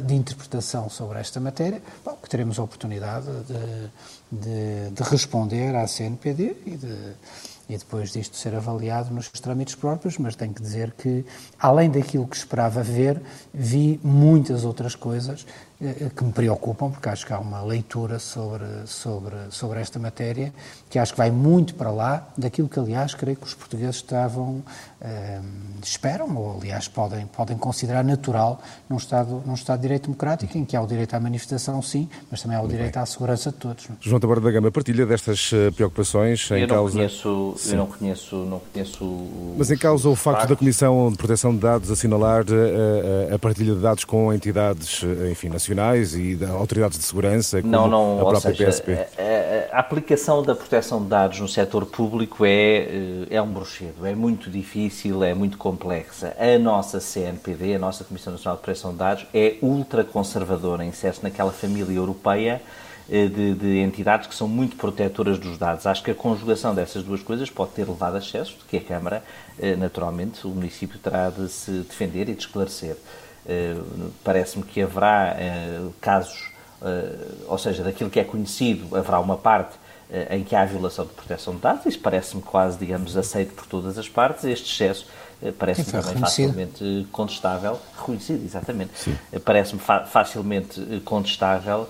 de 0.06 0.14
interpretação 0.14 0.90
sobre 0.90 1.20
esta 1.20 1.40
matéria, 1.40 1.82
bom, 2.04 2.16
que 2.22 2.30
teremos 2.30 2.60
a 2.60 2.64
oportunidade 2.64 3.28
de, 3.44 4.40
de, 4.40 4.90
de 4.92 5.04
responder 5.04 5.76
à 5.76 5.88
CNPD 5.88 6.56
e 6.66 6.78
de 6.78 7.14
e 7.68 7.78
depois 7.78 8.12
disto 8.12 8.36
ser 8.36 8.54
avaliado 8.56 9.14
nos 9.14 9.30
trâmites 9.30 9.76
próprios, 9.76 10.18
mas 10.18 10.36
tenho 10.36 10.54
que 10.54 10.62
dizer 10.62 10.92
que, 10.92 11.26
além 11.58 11.90
daquilo 11.90 12.28
que 12.28 12.36
esperava 12.36 12.84
ver, 12.84 13.22
vi 13.54 14.00
muitas 14.04 14.66
outras 14.66 14.96
coisas 14.96 15.46
eh, 15.46 15.73
que 16.16 16.24
me 16.24 16.32
preocupam, 16.32 16.90
porque 16.90 17.10
acho 17.10 17.26
que 17.26 17.34
há 17.34 17.40
uma 17.40 17.62
leitura 17.62 18.20
sobre, 18.20 18.66
sobre, 18.86 19.36
sobre 19.50 19.80
esta 19.82 20.00
matéria 20.00 20.54
que 20.90 21.00
acho 21.00 21.14
que 21.14 21.18
vai 21.18 21.32
muito 21.32 21.76
para 21.76 21.92
lá 21.92 22.28
daquilo 22.38 22.70
que, 22.70 22.80
aliás, 22.80 23.14
creio 23.14 23.36
que 23.36 23.46
os 23.46 23.54
portugueses 23.54 23.96
estavam, 23.96 24.64
eh, 25.02 25.42
esperam, 25.84 26.36
ou, 26.36 26.58
aliás, 26.60 26.88
podem, 26.88 27.26
podem 27.26 27.58
considerar 27.58 28.04
natural 28.04 28.62
num 28.88 28.98
Estado, 28.98 29.42
num 29.46 29.56
Estado 29.56 29.80
de 29.80 29.82
Direito 29.84 30.04
Democrático, 30.04 30.58
em 30.58 30.64
que 30.64 30.76
há 30.76 30.82
o 30.82 30.88
direito 30.88 31.14
à 31.16 31.20
manifestação, 31.20 31.82
sim, 31.82 32.08
mas 32.30 32.42
também 32.42 32.58
há 32.58 32.62
o 32.62 32.68
direito 32.68 32.98
à 32.98 33.06
segurança 33.06 33.52
de 33.52 33.58
todos. 33.58 33.90
Não? 33.90 33.96
É? 33.96 33.98
João 34.02 34.20
Tabarda 34.20 34.42
da 34.42 34.52
Gama, 34.52 34.72
partilha 34.72 35.06
destas 35.06 35.52
eh, 35.54 35.72
preocupações 35.72 36.50
eu 36.52 36.58
em 36.58 36.62
não 36.62 36.76
causa... 36.76 36.94
Conheço, 36.94 37.56
eu 37.68 37.76
não 37.76 37.88
conheço, 37.88 38.36
não 38.36 38.62
conheço... 38.72 39.28
Mas 39.58 39.72
em 39.72 39.78
causa 39.78 40.08
o 40.10 40.16
facto 40.16 40.48
da 40.48 40.56
Comissão 40.56 41.12
de 41.12 41.18
Proteção 41.18 41.54
de 41.54 41.60
Dados 41.60 41.90
assinalar 41.90 42.46
a, 42.50 43.32
a, 43.32 43.36
a 43.36 43.40
partilha 43.40 43.74
de 43.74 43.82
dados 43.82 44.06
com 44.06 44.32
entidades, 44.32 45.02
enfim, 45.32 45.50
nacionais, 45.50 45.73
nacionais 45.74 46.16
e 46.16 46.36
da 46.36 46.52
autoridades 46.52 46.98
de 46.98 47.04
segurança, 47.04 47.62
como 47.62 47.72
não, 47.72 47.88
não, 47.88 48.22
a 48.22 48.30
própria 48.30 48.56
seja, 48.56 48.66
PSP? 48.66 48.92
A, 48.94 49.78
a, 49.78 49.80
aplicação 49.80 50.44
da 50.44 50.56
proteção 50.56 51.02
de 51.02 51.10
dados 51.10 51.40
no 51.40 51.48
setor 51.48 51.86
público 51.86 52.46
é, 52.46 52.50
eh, 52.50 53.28
é 53.32 53.42
um 53.42 53.52
bruxedo, 53.52 54.06
é 54.06 54.16
muito 54.16 54.50
difícil, 54.50 55.24
é 55.24 55.34
muito 55.34 55.58
complexa. 55.58 56.36
A 56.40 56.58
nossa 56.58 57.00
CNPD, 57.00 57.76
a 57.76 57.80
nossa 57.80 58.04
Comissão 58.04 58.32
Nacional 58.34 58.58
de 58.58 58.64
Proteção 58.64 58.92
de 58.92 58.98
Dados, 58.98 59.26
é 59.34 59.56
ultraconservadora, 59.62 60.86
insere-se 60.86 61.24
naquela 61.24 61.52
família 61.52 61.94
europeia 61.96 62.62
eh, 63.10 63.28
de, 63.28 63.54
de, 63.56 63.80
entidades 63.80 64.28
que 64.28 64.36
são 64.36 64.48
muito 64.48 64.76
protetoras 64.76 65.38
dos 65.38 65.58
dados. 65.58 65.86
Acho 65.86 66.04
que 66.04 66.12
a 66.12 66.16
conjugação 66.16 66.74
dessas 66.74 67.04
duas 67.04 67.22
coisas 67.22 67.50
pode 67.50 67.72
ter 67.72 67.88
levado 67.88 68.16
a 68.16 68.20
excesso, 68.20 68.58
de 68.60 68.66
que 68.66 68.78
a 68.78 68.82
Câmara, 68.82 69.24
eh, 69.60 69.76
naturalmente, 69.76 70.46
o 70.46 70.50
município 70.50 71.00
terá 71.00 71.30
de 71.30 71.50
se 71.50 71.72
defender 71.72 72.30
e 72.30 72.34
de 72.34 72.42
esclarecer. 72.42 72.96
Eh, 73.46 73.76
parece-me 74.24 74.64
que 74.64 74.82
haverá 74.82 75.36
eh, 75.38 75.82
casos, 76.00 76.50
eh, 76.82 77.16
ou 77.48 77.58
seja, 77.58 77.84
daquilo 77.84 78.10
que 78.10 78.20
é 78.20 78.24
conhecido, 78.24 78.96
haverá 78.96 79.20
uma 79.20 79.38
parte 79.38 79.84
em 80.30 80.44
que 80.44 80.56
há 80.56 80.64
violação 80.64 81.08
de 81.08 81.14
proteção 81.14 81.56
de 81.56 81.62
dados, 81.62 81.88
isso 81.88 82.00
parece-me 82.00 82.42
quase, 82.44 82.78
digamos, 82.78 83.18
aceito 83.18 83.56
por 83.56 83.66
todas 83.66 83.98
as 83.98 84.08
partes, 84.08 84.44
este 84.44 84.72
excesso 84.72 85.08
parece-me 85.58 85.92
também 85.92 86.18
facilmente 86.18 87.08
contestável, 87.12 87.80
reconhecido, 87.98 88.46
exatamente, 88.46 88.92
parece-me 89.44 89.80
fa 89.80 90.02
facilmente 90.02 91.02
contestável 91.04 91.88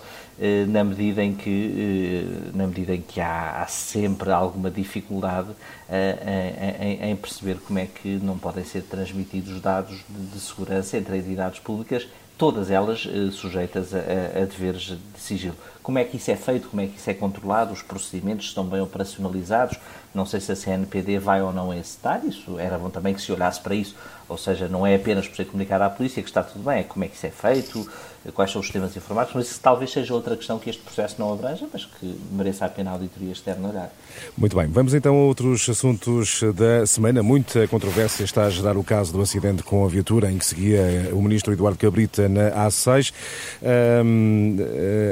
na 0.68 0.84
medida 0.84 1.24
em 1.24 1.34
que, 1.34 1.74
eh, 1.78 2.52
na 2.54 2.66
medida 2.68 2.96
em 2.96 3.02
que 3.02 3.22
há, 3.22 3.62
há 3.62 3.68
sempre 3.68 4.32
alguma 4.32 4.72
dificuldade 4.72 5.50
eh, 5.90 6.80
em, 6.82 7.12
em, 7.12 7.16
perceber 7.16 7.60
como 7.60 7.80
é 7.80 7.86
que 7.86 8.18
não 8.18 8.38
podem 8.38 8.64
ser 8.64 8.82
transmitidos 8.84 9.62
dados 9.62 10.04
de, 10.10 10.26
de 10.34 10.40
segurança 10.40 10.98
entre 10.98 11.18
entidades 11.18 11.60
públicas, 11.60 12.08
todas 12.44 12.70
elas 12.70 13.08
sujeitas 13.32 13.94
a, 13.94 14.00
a, 14.00 14.46
deveres 14.46 14.82
de 14.82 15.00
sigilo. 15.18 15.56
Como 15.82 15.98
é 15.98 16.04
que 16.04 16.18
isso 16.18 16.30
é 16.30 16.36
feito? 16.36 16.68
Como 16.68 16.82
é 16.82 16.88
que 16.88 16.98
isso 16.98 17.10
é 17.10 17.14
controlado? 17.14 17.72
Os 17.72 17.82
procedimentos 17.82 18.48
estão 18.48 18.66
bem 18.66 18.82
operacionalizados? 18.82 19.78
Não 20.14 20.26
sei 20.26 20.42
se 20.42 20.52
a 20.52 20.56
CNPD 20.56 21.20
vai 21.20 21.42
ou 21.42 21.52
não 21.52 21.72
a 21.72 21.78
esse 21.78 21.98
isso 22.28 22.60
era 22.60 22.78
bom 22.78 22.90
também 22.90 23.14
que 23.14 23.22
se 23.22 23.32
olhasse 23.32 23.60
para 23.60 23.74
isso, 23.74 23.96
ou 24.30 24.38
seja, 24.38 24.68
não 24.68 24.86
é 24.86 24.96
apenas 24.96 25.28
por 25.28 25.36
ser 25.36 25.46
comunicado 25.46 25.84
à 25.84 25.90
polícia 25.90 26.22
que 26.22 26.30
está 26.30 26.44
tudo 26.44 26.64
bem, 26.64 26.80
é 26.80 26.84
como 26.84 27.04
é 27.04 27.08
que 27.08 27.16
isso 27.16 27.26
é 27.26 27.32
feito, 27.32 27.90
quais 28.34 28.52
são 28.52 28.62
os 28.62 28.68
sistemas 28.68 28.96
informáticos, 28.96 29.36
mas 29.36 29.50
isso 29.50 29.60
talvez 29.62 29.92
seja 29.92 30.14
outra 30.14 30.38
questão 30.38 30.60
que 30.60 30.70
este 30.70 30.82
processo 30.82 31.16
não 31.18 31.34
abranja, 31.34 31.68
mas 31.72 31.86
que 31.86 32.16
mereça 32.32 32.66
a 32.66 32.70
pena 32.70 32.92
a 32.92 32.94
auditoria 32.94 33.32
externa 33.32 33.70
olhar. 33.70 33.92
Muito 34.38 34.56
bem, 34.56 34.68
vamos 34.68 34.94
então 34.94 35.16
a 35.16 35.26
outros 35.26 35.68
assuntos 35.68 36.42
da 36.54 36.86
semana. 36.86 37.24
Muita 37.24 37.68
controvérsia 37.68 38.24
está 38.24 38.46
a 38.46 38.50
gerar 38.50 38.78
o 38.78 38.84
caso 38.84 39.12
do 39.12 39.22
acidente 39.22 39.64
com 39.64 39.84
a 39.84 39.88
viatura 39.88 40.32
em 40.32 40.38
que 40.38 40.46
seguia 40.46 41.10
o 41.12 41.22
ministro 41.22 41.54
Eduardo 41.54 41.80
Cabrita 41.80 42.30
na 42.34 42.68
A6. 42.68 43.14
Um, 44.04 44.58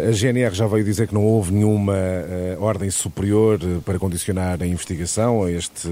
a 0.08 0.12
GNR 0.12 0.54
já 0.54 0.68
veio 0.68 0.84
dizer 0.84 1.08
que 1.08 1.14
não 1.14 1.24
houve 1.24 1.54
nenhuma 1.54 1.94
uh, 1.94 2.62
ordem 2.62 2.90
superior 2.90 3.60
para 3.86 3.98
condicionar 4.00 4.62
a 4.62 4.68
investigação 4.68 5.44
a 5.44 5.52
este 5.52 5.88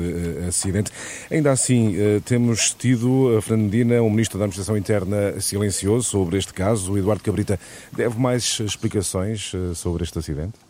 acidente. 0.48 0.92
Ainda 1.32 1.52
assim, 1.52 1.96
temos 2.26 2.74
tido, 2.74 3.38
a 3.38 3.42
Fernandina, 3.42 4.02
o 4.02 4.10
ministro 4.10 4.38
da 4.38 4.46
Administração 4.46 4.78
Interna 4.78 5.40
silencioso 5.40 6.10
sobre 6.10 6.38
este 6.38 6.54
caso. 6.54 6.94
O 6.94 6.98
Eduardo 6.98 7.24
Cabrita 7.24 7.60
deve 7.92 8.20
mais 8.20 8.60
explicações 8.60 9.52
sobre 9.76 10.04
este 10.04 10.20
acidente? 10.20 10.69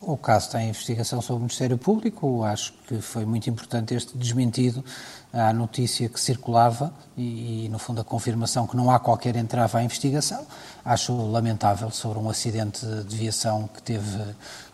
O 0.00 0.16
caso 0.16 0.46
está 0.46 0.62
em 0.62 0.68
investigação 0.68 1.20
sobre 1.20 1.38
o 1.38 1.40
Ministério 1.40 1.76
Público. 1.76 2.44
Acho 2.44 2.72
que 2.86 3.00
foi 3.00 3.24
muito 3.24 3.50
importante 3.50 3.94
este 3.94 4.16
desmentido 4.16 4.84
à 5.32 5.52
notícia 5.52 6.08
que 6.08 6.20
circulava 6.20 6.94
e, 7.16 7.64
e, 7.64 7.68
no 7.68 7.80
fundo, 7.80 8.00
a 8.00 8.04
confirmação 8.04 8.64
que 8.64 8.76
não 8.76 8.92
há 8.92 9.00
qualquer 9.00 9.34
entrave 9.34 9.76
à 9.76 9.82
investigação. 9.82 10.46
Acho 10.84 11.12
lamentável 11.28 11.90
sobre 11.90 12.20
um 12.20 12.30
acidente 12.30 12.86
de 12.86 13.16
viação 13.16 13.68
que 13.74 13.82
teve 13.82 14.22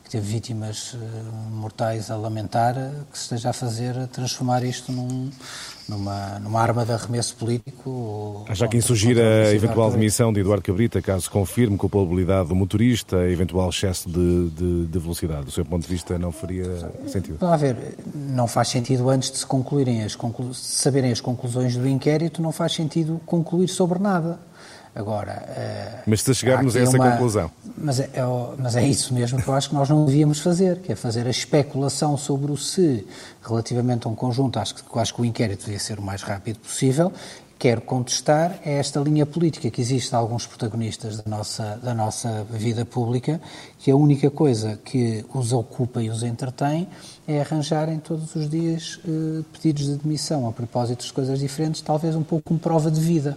que 0.05 0.11
teve 0.11 0.27
vítimas 0.31 0.93
uh, 0.93 0.99
mortais 1.51 2.11
a 2.11 2.17
lamentar, 2.17 2.75
que 3.11 3.17
se 3.17 3.25
esteja 3.25 3.51
a 3.51 3.53
fazer 3.55 3.99
a 3.99 4.07
transformar 4.07 4.63
isto 4.63 4.93
num, 4.93 5.31
numa, 5.89 6.39
numa 6.39 6.61
arma 6.61 6.85
de 6.85 6.93
arremesso 6.93 7.37
político. 7.37 8.45
Há 8.49 8.55
já 8.55 8.69
quem 8.69 8.81
sugira 8.81 9.49
a 9.49 9.55
eventual 9.55 9.91
demissão 9.91 10.33
de 10.33 10.41
Eduardo 10.41 10.63
Cabrita, 10.63 11.01
caso 11.03 11.31
confirme 11.31 11.77
culpabilidade 11.77 12.49
do 12.49 12.55
motorista, 12.55 13.17
eventual 13.29 13.69
excesso 13.69 14.09
de, 14.09 14.51
de, 14.51 14.87
de, 14.87 14.99
velocidade. 14.99 15.45
Do 15.45 15.51
seu 15.51 15.65
ponto 15.65 15.83
de 15.83 15.89
vista, 15.89 16.19
não 16.19 16.33
faria 16.33 16.65
sentido? 17.07 17.39
Vamos 17.41 17.61
ver, 17.61 17.77
não 18.15 18.47
faz 18.47 18.69
sentido 18.69 19.09
antes 19.09 19.31
de 19.31 19.39
se 19.39 19.47
concluírem 19.47 20.03
as 20.03 20.15
conclu... 20.15 20.53
saberem 20.55 21.13
as 21.13 21.21
conclusões 21.21 21.77
do 21.77 21.89
inquérito, 21.89 22.41
não 22.41 22.53
faz 22.53 22.73
sentido 22.73 23.21
concluir 23.27 23.69
sobre 23.69 23.99
nada. 23.99 24.39
Agora, 24.95 25.43
uh, 25.49 26.03
mas 26.07 26.23
se 26.23 26.33
chegarmos 26.33 26.77
a 26.77 26.81
essa 26.81 26.97
uma, 26.97 27.11
conclusão. 27.11 27.51
Mas 27.77 27.99
é, 27.99 28.11
é, 28.15 28.23
mas 28.57 28.77
é 28.77 28.87
isso 28.87 29.13
mesmo 29.13 29.43
que 29.43 29.49
eu 29.49 29.55
acho 29.55 29.69
que 29.69 29.75
nós 29.75 29.89
não 29.89 30.05
devíamos 30.05 30.39
fazer, 30.39 30.79
que 30.79 30.93
é 30.93 30.95
fazer 30.95 31.27
a 31.27 31.31
especulação 31.31 32.17
sobre 32.17 32.53
o 32.53 32.57
se 32.57 33.05
relativamente 33.43 34.07
a 34.07 34.11
um 34.11 34.15
conjunto. 34.15 34.57
Acho 34.61 34.77
que, 34.77 34.99
acho 34.99 35.13
que 35.13 35.21
o 35.21 35.25
inquérito 35.25 35.65
devia 35.65 35.81
ser 35.81 35.99
o 35.99 36.03
mais 36.03 36.23
rápido 36.23 36.61
possível. 36.61 37.13
Quero 37.59 37.81
contestar 37.81 38.61
é 38.65 38.75
esta 38.75 39.01
linha 39.01 39.25
política 39.27 39.69
que 39.69 39.81
existe 39.81 40.15
a 40.15 40.19
alguns 40.19 40.47
protagonistas 40.47 41.17
da 41.17 41.29
nossa, 41.29 41.77
da 41.83 41.95
nossa 41.95 42.47
vida 42.51 42.85
pública, 42.85 43.41
que 43.79 43.91
a 43.91 43.97
única 43.97 44.31
coisa 44.31 44.79
que 44.85 45.25
os 45.33 45.53
ocupa 45.53 46.03
e 46.03 46.11
os 46.11 46.23
entretém 46.23 46.87
é 47.27 47.41
arranjarem 47.41 47.99
todos 47.99 48.37
os 48.37 48.49
dias 48.49 49.01
uh, 49.05 49.45
pedidos 49.53 49.87
de 49.87 49.97
demissão 49.97 50.47
a 50.47 50.53
propósito 50.53 51.05
de 51.05 51.13
coisas 51.13 51.39
diferentes, 51.39 51.81
talvez 51.81 52.15
um 52.15 52.23
pouco 52.23 52.45
como 52.45 52.61
prova 52.61 52.91
de 52.91 53.01
vida 53.01 53.37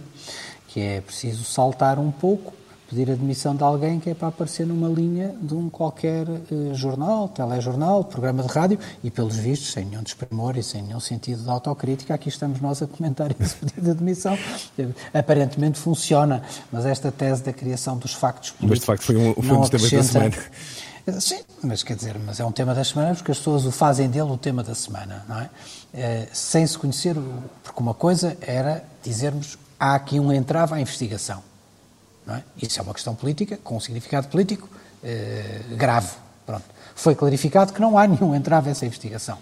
que 0.68 0.80
é 0.80 1.00
preciso 1.00 1.44
saltar 1.44 1.98
um 1.98 2.10
pouco, 2.10 2.52
pedir 2.88 3.10
a 3.10 3.14
demissão 3.14 3.54
de 3.54 3.62
alguém 3.62 3.98
que 3.98 4.10
é 4.10 4.14
para 4.14 4.28
aparecer 4.28 4.66
numa 4.66 4.88
linha 4.88 5.34
de 5.40 5.54
um 5.54 5.68
qualquer 5.68 6.26
eh, 6.26 6.74
jornal, 6.74 7.28
telejornal, 7.28 8.04
programa 8.04 8.42
de 8.42 8.48
rádio, 8.48 8.78
e 9.02 9.10
pelos 9.10 9.36
vistos, 9.36 9.72
sem 9.72 9.84
nenhum 9.84 10.02
desprimor 10.02 10.56
e 10.56 10.62
sem 10.62 10.82
nenhum 10.82 11.00
sentido 11.00 11.42
de 11.42 11.50
autocrítica, 11.50 12.14
aqui 12.14 12.28
estamos 12.28 12.60
nós 12.60 12.80
a 12.80 12.86
comentar 12.86 13.30
esse 13.38 13.56
pedido 13.56 13.82
de 13.82 13.94
demissão. 13.94 14.38
Aparentemente 15.12 15.78
funciona, 15.78 16.42
mas 16.72 16.86
esta 16.86 17.10
tese 17.12 17.42
da 17.42 17.52
criação 17.52 17.98
dos 17.98 18.14
factos 18.14 18.50
políticos... 18.50 18.70
Mas 18.70 18.80
de 18.80 18.86
facto 18.86 19.02
foi 19.04 19.16
um, 19.16 19.34
foi 19.34 19.56
um 19.56 19.60
dos 19.60 19.70
temas 19.70 19.90
da 19.90 20.02
semana. 20.02 20.36
Sim, 21.20 21.40
mas 21.62 21.82
quer 21.82 21.96
dizer, 21.96 22.18
mas 22.18 22.38
é 22.38 22.44
um 22.44 22.52
tema 22.52 22.74
da 22.74 22.84
semana 22.84 23.14
porque 23.14 23.32
as 23.32 23.38
pessoas 23.38 23.64
o 23.64 23.72
fazem 23.72 24.10
dele 24.10 24.30
o 24.30 24.36
tema 24.36 24.62
da 24.62 24.74
semana, 24.74 25.24
não 25.26 25.40
é? 25.40 25.50
é 25.94 26.28
sem 26.32 26.66
se 26.66 26.76
conhecer, 26.76 27.16
porque 27.64 27.80
uma 27.80 27.94
coisa 27.94 28.36
era 28.42 28.84
dizermos 29.02 29.56
há 29.78 29.94
aqui 29.94 30.18
um 30.18 30.32
entrave 30.32 30.74
à 30.74 30.80
investigação. 30.80 31.42
É? 32.28 32.42
Isso 32.60 32.78
é 32.78 32.82
uma 32.82 32.92
questão 32.92 33.14
política, 33.14 33.58
com 33.62 33.76
um 33.76 33.80
significado 33.80 34.28
político 34.28 34.68
eh, 35.02 35.62
grave. 35.76 36.10
Pronto. 36.44 36.64
Foi 36.94 37.14
clarificado 37.14 37.72
que 37.72 37.80
não 37.80 37.96
há 37.96 38.04
nenhum 38.08 38.34
entrave 38.34 38.68
a 38.68 38.72
essa 38.72 38.84
investigação. 38.84 39.38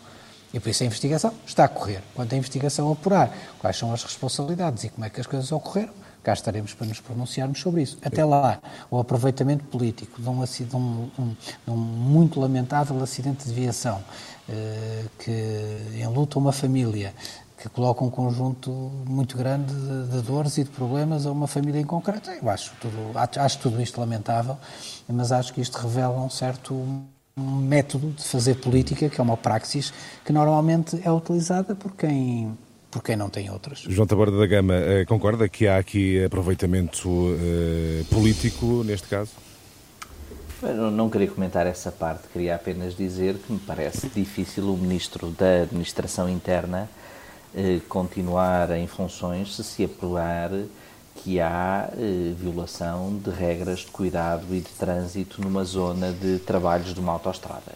E 0.54 0.60
por 0.60 0.68
isso 0.68 0.84
a 0.84 0.86
investigação 0.86 1.34
está 1.44 1.64
a 1.64 1.68
correr. 1.68 2.02
Quanto 2.14 2.32
à 2.32 2.36
investigação 2.36 2.90
apurar, 2.92 3.36
quais 3.58 3.76
são 3.76 3.92
as 3.92 4.04
responsabilidades 4.04 4.84
e 4.84 4.88
como 4.88 5.04
é 5.04 5.10
que 5.10 5.20
as 5.20 5.26
coisas 5.26 5.50
ocorreram, 5.50 5.92
cá 6.22 6.32
estaremos 6.32 6.74
para 6.74 6.86
nos 6.86 7.00
pronunciarmos 7.00 7.60
sobre 7.60 7.82
isso. 7.82 7.98
Até 8.02 8.24
lá, 8.24 8.60
o 8.90 8.98
aproveitamento 8.98 9.64
político 9.64 10.20
de 10.20 10.28
um, 10.28 10.44
de 10.44 10.76
um, 10.76 11.10
um, 11.18 11.36
um 11.68 11.76
muito 11.76 12.40
lamentável 12.40 13.00
acidente 13.02 13.46
de 13.46 13.52
viação 13.52 14.02
eh, 14.48 15.04
que 15.18 16.00
enluta 16.00 16.38
uma 16.38 16.52
família, 16.52 17.12
que 17.56 17.68
coloca 17.68 18.04
um 18.04 18.10
conjunto 18.10 18.70
muito 19.08 19.36
grande 19.36 19.72
de, 19.72 20.08
de, 20.08 20.22
dores 20.22 20.58
e 20.58 20.64
de 20.64 20.70
problemas 20.70 21.26
a 21.26 21.32
uma 21.32 21.46
família 21.46 21.80
em 21.80 21.84
concreto. 21.84 22.30
Eu 22.30 22.50
acho 22.50 22.72
tudo, 22.80 23.12
acho 23.14 23.58
tudo 23.58 23.80
isto 23.80 23.98
lamentável, 23.98 24.58
mas 25.08 25.32
acho 25.32 25.54
que 25.54 25.60
isto 25.60 25.76
revela 25.78 26.20
um 26.20 26.28
certo 26.28 26.86
método 27.38 28.12
de 28.12 28.24
fazer 28.24 28.56
política, 28.56 29.08
que 29.08 29.20
é 29.20 29.24
uma 29.24 29.36
praxis, 29.36 29.92
que 30.24 30.32
normalmente 30.32 31.00
é 31.04 31.10
utilizada 31.10 31.74
por 31.74 31.92
quem 31.92 32.56
por 32.90 33.02
quem 33.02 33.14
não 33.14 33.28
tem 33.28 33.50
outras. 33.50 33.80
João 33.80 34.06
Taborda 34.06 34.38
da 34.38 34.46
Gama, 34.46 34.74
eh, 34.74 35.04
concorda 35.04 35.46
que 35.50 35.66
há 35.66 35.76
aqui 35.76 36.24
aproveitamento 36.24 37.06
uh, 37.06 38.04
político 38.06 38.82
neste 38.84 39.06
caso? 39.06 39.32
Eu 40.62 40.90
não 40.90 41.10
queria 41.10 41.28
comentar 41.28 41.66
essa 41.66 41.92
parte, 41.92 42.26
queria 42.32 42.54
apenas 42.54 42.96
dizer 42.96 43.34
que 43.34 43.52
me 43.52 43.58
parece 43.58 44.08
difícil 44.08 44.72
o 44.72 44.78
Ministro 44.78 45.30
da 45.30 45.64
Administração 45.64 46.26
Interna 46.26 46.88
eh, 47.54 47.80
continuar 47.88 48.70
em 48.72 48.86
funções 48.86 49.54
se 49.54 49.64
se 49.64 49.84
apurar 49.84 50.50
que 51.16 51.40
há 51.40 51.88
eh, 51.92 52.34
violação 52.38 53.16
de 53.16 53.30
regras 53.30 53.80
de 53.80 53.86
cuidado 53.86 54.44
e 54.50 54.60
de 54.60 54.68
trânsito 54.70 55.40
numa 55.40 55.64
zona 55.64 56.12
de 56.12 56.38
trabalhos 56.40 56.92
de 56.92 57.00
uma 57.00 57.12
autoestrada. 57.12 57.72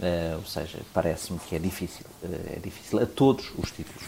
Eh, 0.00 0.34
ou 0.36 0.44
seja, 0.44 0.78
parece-me 0.94 1.38
que 1.38 1.54
é 1.54 1.58
difícil, 1.58 2.06
é 2.22 2.58
difícil 2.58 3.00
a 3.00 3.06
todos 3.06 3.50
os 3.58 3.70
títulos. 3.70 4.02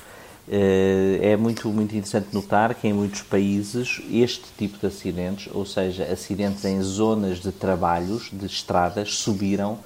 É 0.47 1.37
muito, 1.39 1.69
muito 1.71 1.97
interessante 1.97 2.29
notar 2.35 2.75
que 2.75 2.87
em 2.87 2.93
muitos 2.93 3.23
países 3.23 4.03
este 4.11 4.45
tipo 4.59 4.79
de 4.79 4.87
acidentes, 4.87 5.49
ou 5.55 5.65
seja, 5.65 6.05
acidentes 6.05 6.63
em 6.67 6.83
zonas 6.83 7.41
de 7.41 7.51
trabalhos, 7.51 8.29
de 8.31 8.45
estradas, 8.45 9.15
subiram 9.15 9.79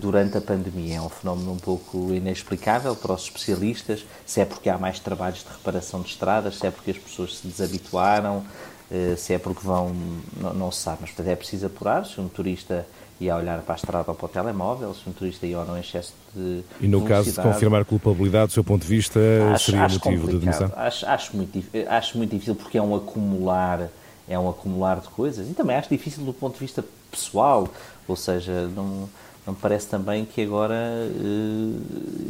durante 0.00 0.36
a 0.36 0.40
pandemia. 0.40 0.96
É 0.96 1.00
um 1.00 1.08
fenómeno 1.08 1.52
um 1.52 1.56
pouco 1.56 2.12
inexplicável 2.12 2.94
para 2.94 3.12
os 3.12 3.24
especialistas, 3.24 4.04
se 4.24 4.40
é 4.40 4.44
porque 4.44 4.68
há 4.68 4.78
mais 4.78 4.98
trabalhos 4.98 5.40
de 5.40 5.48
reparação 5.50 6.00
de 6.00 6.08
estradas, 6.08 6.58
se 6.58 6.66
é 6.66 6.70
porque 6.70 6.92
as 6.92 6.98
pessoas 6.98 7.38
se 7.38 7.46
desabituaram, 7.46 8.44
eh, 8.90 9.14
se 9.16 9.32
é 9.32 9.38
porque 9.38 9.66
vão, 9.66 9.92
não, 10.40 10.54
não 10.54 10.70
se 10.70 10.80
sabe, 10.80 10.98
mas 11.00 11.10
portanto 11.10 11.28
é 11.28 11.36
preciso 11.36 11.66
apurar 11.66 12.04
se 12.04 12.20
um 12.20 12.28
turista 12.28 12.86
ia 13.20 13.36
olhar 13.36 13.60
para 13.60 13.74
a 13.74 13.76
estrada 13.76 14.10
ou 14.10 14.14
para 14.14 14.26
o 14.26 14.28
telemóvel, 14.28 14.94
se 14.94 15.08
um 15.08 15.12
turista 15.12 15.46
ia 15.46 15.58
ou 15.58 15.64
não 15.64 15.76
em 15.76 15.80
excesso 15.80 16.12
de 16.34 16.62
E 16.80 16.88
no 16.88 17.02
caso 17.02 17.30
de 17.30 17.40
confirmar 17.40 17.84
culpabilidade, 17.84 18.48
do 18.48 18.52
seu 18.52 18.64
ponto 18.64 18.82
de 18.82 18.88
vista, 18.88 19.20
acho, 19.54 19.66
seria 19.66 19.84
acho 19.84 19.98
motivo 19.98 20.28
de 20.28 20.36
admissão? 20.36 20.72
Acho, 20.76 21.06
acho, 21.06 21.36
muito, 21.36 21.64
acho 21.88 22.18
muito 22.18 22.30
difícil 22.30 22.54
porque 22.54 22.78
é 22.78 22.82
um 22.82 22.94
acumular 22.94 23.88
é 24.28 24.38
um 24.38 24.48
acumular 24.48 25.00
de 25.00 25.08
coisas. 25.08 25.48
E 25.48 25.52
também 25.52 25.76
acho 25.76 25.88
difícil 25.88 26.24
do 26.24 26.32
ponto 26.32 26.54
de 26.54 26.60
vista 26.60 26.84
pessoal, 27.10 27.68
ou 28.06 28.16
seja, 28.16 28.68
não 28.68 29.08
não 29.46 29.54
parece 29.54 29.88
também 29.88 30.24
que 30.24 30.42
agora 30.42 30.74
uh, 30.74 31.80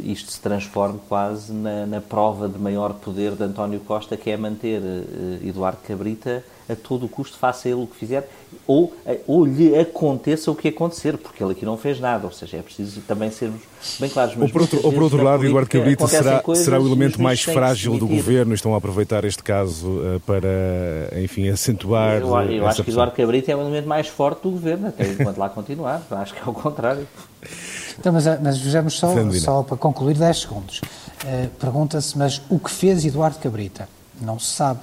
isto 0.03 0.31
se 0.31 0.41
transforme 0.41 0.99
quase 1.07 1.53
na, 1.53 1.85
na, 1.85 2.01
prova 2.01 2.49
de 2.49 2.57
maior 2.57 2.93
poder 2.93 3.33
de 3.33 3.43
António 3.43 3.79
Costa, 3.81 4.17
que 4.17 4.31
é 4.31 4.37
manter 4.37 4.81
uh, 4.81 5.47
Eduardo 5.47 5.77
Cabrita 5.87 6.43
a 6.69 6.75
todo 6.75 7.05
o 7.05 7.09
custo, 7.09 7.37
faça 7.37 7.67
ele 7.67 7.81
o 7.81 7.87
que 7.87 7.95
fizer, 7.95 8.29
ou, 8.67 8.85
uh, 8.85 9.19
ou 9.27 9.45
lhe 9.45 9.77
aconteça 9.77 10.51
o 10.51 10.55
que 10.55 10.67
acontecer, 10.67 11.17
porque 11.17 11.43
ele 11.43 11.53
aqui 11.53 11.65
não 11.65 11.77
fez 11.77 11.99
nada, 11.99 12.25
ou 12.25 12.31
seja, 12.31 12.57
é 12.57 12.61
preciso 12.61 13.01
também 13.01 13.31
sermos 13.31 13.61
bem 13.99 14.09
claros. 14.09 14.35
Mas 14.35 14.43
ou 14.43 14.49
por 14.49 14.61
outro, 14.61 14.79
ou 14.83 14.93
por 14.93 15.03
outro 15.03 15.23
lado, 15.23 15.45
Eduardo 15.45 15.69
Cabrita 15.69 16.07
será, 16.07 16.43
será 16.55 16.79
o 16.79 16.87
elemento 16.87 17.21
mais 17.21 17.41
frágil 17.41 17.97
do 17.97 18.07
governo, 18.07 18.53
estão 18.53 18.73
a 18.73 18.77
aproveitar 18.77 19.25
este 19.25 19.43
caso 19.43 20.01
para, 20.25 21.19
enfim, 21.21 21.49
acentuar. 21.49 22.17
Eu, 22.21 22.41
eu 22.51 22.67
acho 22.67 22.83
que 22.83 22.91
Eduardo 22.91 23.15
Cabrita 23.15 23.51
é 23.51 23.55
o 23.55 23.61
elemento 23.61 23.87
mais 23.87 24.07
forte 24.07 24.43
do 24.43 24.51
governo, 24.51 24.87
até 24.87 25.11
enquanto 25.11 25.37
lá 25.37 25.49
continuar, 25.49 26.01
acho 26.11 26.33
que 26.33 26.39
é 26.39 26.49
o 26.49 26.53
contrário. 26.53 27.07
Então, 27.99 28.11
mas, 28.11 28.27
eh, 28.27 28.39
mas 28.41 28.57
vejamos 28.57 28.97
só, 28.97 29.13
só 29.33 29.63
para 29.63 29.77
concluir 29.77 30.15
10 30.15 30.41
segundos. 30.41 30.81
Uh, 31.23 31.47
Pergunta-se, 31.59 32.17
mas 32.17 32.41
o 32.49 32.59
que 32.59 32.69
fez 32.69 33.05
Eduardo 33.05 33.37
Cabrita? 33.39 33.87
Não 34.21 34.39
se 34.39 34.47
sabe. 34.47 34.79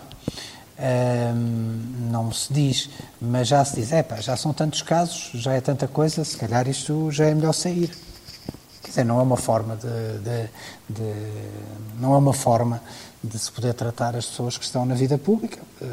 Uh, 0.80 1.34
não 2.10 2.32
se 2.32 2.50
diz, 2.50 2.88
mas 3.20 3.48
já 3.48 3.62
se 3.66 3.76
diz, 3.76 3.92
é 3.92 4.02
já 4.18 4.34
são 4.34 4.50
tantos 4.50 4.80
casos, 4.80 5.30
já 5.34 5.52
é 5.52 5.60
tanta 5.60 5.86
coisa, 5.86 6.24
se 6.24 6.38
calhar 6.38 6.66
isto 6.68 7.10
já 7.10 7.26
é 7.26 7.34
melhor 7.34 7.52
sair. 7.52 7.90
Quer 8.82 8.88
dizer, 8.88 9.04
não 9.04 9.20
é 9.20 9.22
uma 9.22 9.36
forma 9.36 9.76
de, 9.76 10.18
de, 10.20 10.48
de 10.88 11.14
não 11.98 12.14
é 12.14 12.16
uma 12.16 12.32
forma 12.32 12.80
de 13.22 13.38
se 13.38 13.52
poder 13.52 13.74
tratar 13.74 14.16
as 14.16 14.24
pessoas 14.24 14.56
que 14.56 14.64
estão 14.64 14.86
na 14.86 14.94
vida 14.94 15.18
pública. 15.18 15.58
Uh, 15.82 15.86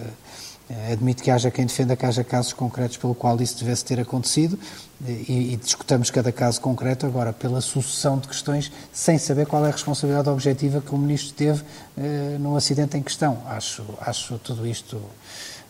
admito 0.91 1.24
que 1.24 1.31
haja 1.31 1.50
quem 1.50 1.65
defenda 1.65 1.95
que 1.95 2.05
haja 2.05 2.24
casos 2.24 2.53
concretos 2.53 2.97
pelo 2.97 3.15
qual 3.15 3.39
isso 3.41 3.57
devesse 3.57 3.86
ter 3.86 4.00
acontecido 4.00 4.59
e, 5.05 5.53
e, 5.53 5.57
discutamos 5.57 6.09
cada 6.09 6.31
caso 6.31 6.59
concreto 6.59 7.05
agora 7.05 7.31
pela 7.31 7.62
sucessão 7.62 8.17
de 8.17 8.27
questões 8.27 8.71
sem 8.91 9.17
saber 9.17 9.45
qual 9.45 9.63
é 9.65 9.69
a 9.69 9.71
responsabilidade 9.71 10.27
objetiva 10.29 10.81
que 10.81 10.94
o 10.94 10.98
Ministro 10.98 11.35
teve 11.35 11.63
eh, 11.98 12.37
no 12.39 12.55
acidente 12.55 12.98
em 12.98 13.03
questão. 13.03 13.44
Acho, 13.46 13.83
acho 14.01 14.39
tudo 14.39 14.65
isto 14.65 15.00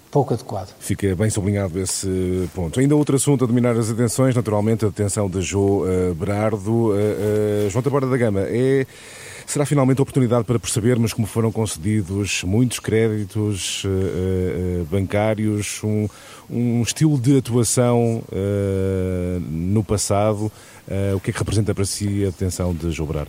pouco 0.09 0.33
adequado. 0.33 0.73
Fica 0.79 1.13
bem 1.15 1.29
sublinhado 1.29 1.79
esse 1.79 2.49
ponto. 2.55 2.79
Ainda 2.79 2.95
outro 2.95 3.15
assunto 3.15 3.43
a 3.43 3.47
dominar 3.47 3.75
as 3.77 3.89
atenções, 3.89 4.33
naturalmente 4.33 4.85
a 4.85 4.87
detenção 4.87 5.29
de 5.29 5.41
João 5.41 5.81
uh, 5.81 6.15
Berardo. 6.15 6.71
Uh, 6.71 6.93
uh, 6.93 7.69
João 7.69 7.83
Taborda 7.83 8.07
da 8.07 8.17
Gama, 8.17 8.41
é 8.41 8.85
Será 9.47 9.65
finalmente 9.65 9.99
a 9.99 10.03
oportunidade 10.03 10.43
para 10.43 10.59
percebermos 10.59 11.13
como 11.13 11.25
foram 11.25 11.53
concedidos 11.53 12.43
muitos 12.43 12.79
créditos 12.79 13.81
uh, 13.85 13.87
uh, 13.87 14.85
bancários, 14.91 15.81
um, 15.85 16.09
um, 16.49 16.81
estilo 16.81 17.17
de 17.17 17.37
atuação 17.37 18.21
uh, 18.27 19.39
no 19.39 19.85
passado. 19.85 20.51
o 21.15 21.19
que 21.21 21.29
é 21.29 21.33
que 21.33 21.39
representa 21.39 21.73
para 21.73 21.85
si 21.85 22.23
a 22.23 22.27
detenção 22.27 22.73
de 22.73 22.91
Jobrar? 22.91 23.27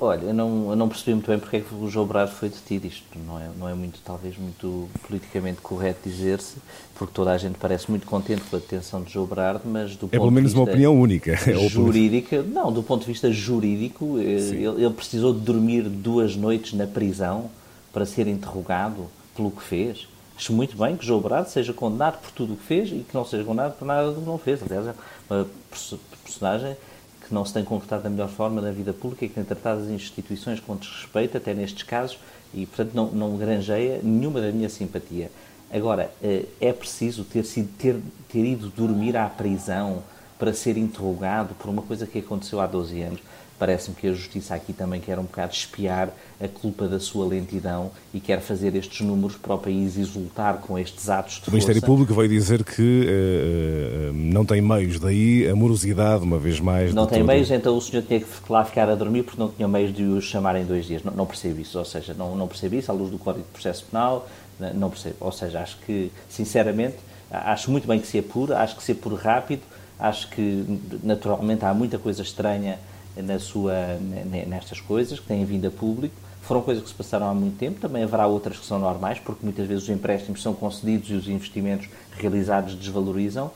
Olha, 0.00 0.22
eu 0.22 0.34
não, 0.34 0.70
eu 0.70 0.76
não 0.76 0.88
percebi 0.88 1.12
muito 1.12 1.26
bem 1.26 1.38
porque 1.38 1.56
é 1.56 1.60
que 1.60 1.74
o 1.74 1.88
João 1.88 2.06
Brás 2.06 2.30
foi 2.30 2.48
detido. 2.48 2.86
Isto 2.86 3.04
não 3.26 3.38
é, 3.38 3.48
não 3.58 3.68
é 3.68 3.74
muito, 3.74 4.00
talvez, 4.04 4.36
muito 4.36 4.88
politicamente 5.06 5.60
correto 5.60 6.08
dizer-se, 6.08 6.56
porque 6.94 7.12
toda 7.14 7.32
a 7.32 7.38
gente 7.38 7.58
parece 7.58 7.90
muito 7.90 8.06
contente 8.06 8.42
com 8.42 8.56
a 8.56 8.58
detenção 8.58 9.02
de 9.02 9.12
João 9.12 9.26
Brás, 9.26 9.60
mas 9.64 9.96
do 9.96 10.06
É 10.06 10.10
pelo 10.10 10.30
menos 10.30 10.52
uma 10.54 10.64
opinião 10.64 10.98
única. 10.98 11.32
É 11.32 11.68
jurídica, 11.68 12.42
não, 12.42 12.72
do 12.72 12.82
ponto 12.82 13.00
de 13.00 13.06
vista 13.06 13.30
jurídico, 13.30 14.18
eh, 14.18 14.22
ele, 14.22 14.84
ele, 14.84 14.94
precisou 14.94 15.32
de 15.32 15.40
dormir 15.40 15.82
duas 15.82 16.36
noites 16.36 16.72
na 16.72 16.86
prisão 16.86 17.50
para 17.92 18.06
ser 18.06 18.26
interrogado 18.26 19.06
pelo 19.36 19.50
que 19.50 19.62
fez. 19.62 20.06
Acho 20.36 20.52
muito 20.52 20.76
bem 20.76 20.96
que 20.96 21.04
João 21.04 21.20
Brás 21.20 21.48
seja 21.48 21.72
condenado 21.72 22.20
por 22.20 22.30
tudo 22.32 22.54
o 22.54 22.56
que 22.56 22.64
fez 22.64 22.90
e 22.90 23.04
que 23.08 23.14
não 23.14 23.24
seja 23.24 23.44
condenado 23.44 23.76
por 23.78 23.84
nada 23.84 24.10
do 24.10 24.20
que 24.20 24.26
não 24.26 24.38
fez. 24.38 24.60
Aliás, 24.62 24.86
é 24.86 24.94
uma 25.30 25.46
personagem 26.24 26.76
não 27.34 27.44
se 27.44 27.52
tem 27.52 27.64
comportado 27.64 28.02
da 28.02 28.10
melhor 28.10 28.28
forma 28.28 28.60
na 28.60 28.70
vida 28.70 28.92
pública 28.92 29.24
e 29.24 29.28
que 29.28 29.34
tem 29.34 29.44
tratado 29.44 29.82
as 29.82 29.88
instituições 29.88 30.60
com 30.60 30.76
desrespeito, 30.76 31.36
até 31.36 31.54
nestes 31.54 31.82
casos, 31.82 32.18
e, 32.54 32.66
portanto, 32.66 32.92
não, 32.94 33.10
não 33.10 33.36
granjeia 33.36 34.00
nenhuma 34.02 34.40
da 34.40 34.52
minha 34.52 34.68
simpatia. 34.68 35.30
Agora, 35.72 36.12
eh, 36.22 36.44
é 36.60 36.72
preciso 36.72 37.24
ter, 37.24 37.44
sido, 37.44 37.70
ter, 37.78 37.96
ter 38.28 38.44
ido 38.44 38.68
dormir 38.68 39.16
à 39.16 39.26
prisão 39.28 40.02
para 40.38 40.52
ser 40.52 40.76
interrogado 40.76 41.54
por 41.54 41.70
uma 41.70 41.82
coisa 41.82 42.06
que 42.06 42.18
aconteceu 42.18 42.60
há 42.60 42.66
12 42.66 43.00
anos 43.00 43.20
parece-me 43.62 43.94
que 43.94 44.08
a 44.08 44.12
Justiça 44.12 44.56
aqui 44.56 44.72
também 44.72 45.00
quer 45.00 45.20
um 45.20 45.22
bocado 45.22 45.52
espiar 45.52 46.08
a 46.42 46.48
culpa 46.48 46.88
da 46.88 46.98
sua 46.98 47.24
lentidão 47.24 47.92
e 48.12 48.18
quer 48.18 48.40
fazer 48.40 48.74
estes 48.74 49.06
números 49.06 49.36
para 49.36 49.54
o 49.54 49.58
país 49.58 49.96
exultar 49.96 50.58
com 50.58 50.76
estes 50.76 51.08
atos 51.08 51.40
de 51.40 51.48
O 51.48 51.52
Ministério. 51.52 51.80
Público 51.80 52.12
vai 52.12 52.26
dizer 52.26 52.64
que 52.64 52.82
uh, 52.82 54.12
não 54.12 54.44
tem 54.44 54.60
meios, 54.60 54.98
daí 54.98 55.48
a 55.48 55.54
morosidade, 55.54 56.24
uma 56.24 56.40
vez 56.40 56.58
mais. 56.58 56.92
Não 56.92 57.06
tem 57.06 57.18
todo... 57.18 57.28
meios, 57.28 57.52
então 57.52 57.76
o 57.76 57.80
senhor 57.80 58.02
tinha 58.02 58.18
que 58.18 58.26
lá 58.48 58.64
ficar 58.64 58.90
a 58.90 58.96
dormir 58.96 59.22
porque 59.22 59.40
não 59.40 59.48
tinha 59.48 59.68
meios 59.68 59.94
de 59.94 60.02
o 60.02 60.20
chamar 60.20 60.56
em 60.56 60.64
dois 60.64 60.86
dias. 60.86 61.04
Não, 61.04 61.12
não 61.12 61.24
percebo 61.24 61.60
isso, 61.60 61.78
ou 61.78 61.84
seja, 61.84 62.12
não, 62.12 62.34
não 62.34 62.48
percebo 62.48 62.74
isso 62.74 62.90
à 62.90 62.94
luz 62.94 63.12
do 63.12 63.18
Código 63.18 63.44
de 63.44 63.52
Processo 63.52 63.84
Penal, 63.84 64.28
não 64.74 64.90
percebo. 64.90 65.14
Ou 65.20 65.30
seja, 65.30 65.60
acho 65.60 65.78
que, 65.86 66.10
sinceramente, 66.28 66.96
acho 67.30 67.70
muito 67.70 67.86
bem 67.86 68.00
que 68.00 68.08
se 68.08 68.18
apure, 68.18 68.54
acho 68.54 68.74
que 68.74 68.82
se 68.82 68.90
apure 68.90 69.14
rápido, 69.14 69.62
acho 70.00 70.28
que 70.30 70.80
naturalmente 71.00 71.64
há 71.64 71.72
muita 71.72 71.96
coisa 71.96 72.22
estranha 72.22 72.76
na 73.16 73.38
sua, 73.38 73.74
nestas 74.46 74.80
coisas 74.80 75.20
que 75.20 75.26
têm 75.26 75.44
vindo 75.44 75.66
a 75.66 75.70
público. 75.70 76.14
Foram 76.42 76.62
coisas 76.62 76.82
que 76.82 76.88
se 76.88 76.94
passaram 76.94 77.28
há 77.28 77.34
muito 77.34 77.56
tempo, 77.56 77.80
também 77.80 78.02
haverá 78.02 78.26
outras 78.26 78.58
que 78.58 78.66
são 78.66 78.78
normais, 78.78 79.18
porque 79.18 79.40
muitas 79.44 79.66
vezes 79.66 79.84
os 79.84 79.90
empréstimos 79.90 80.42
são 80.42 80.52
concedidos 80.54 81.10
e 81.10 81.14
os 81.14 81.28
investimentos 81.28 81.88
realizados 82.18 82.74
desvalorizam. 82.74 83.50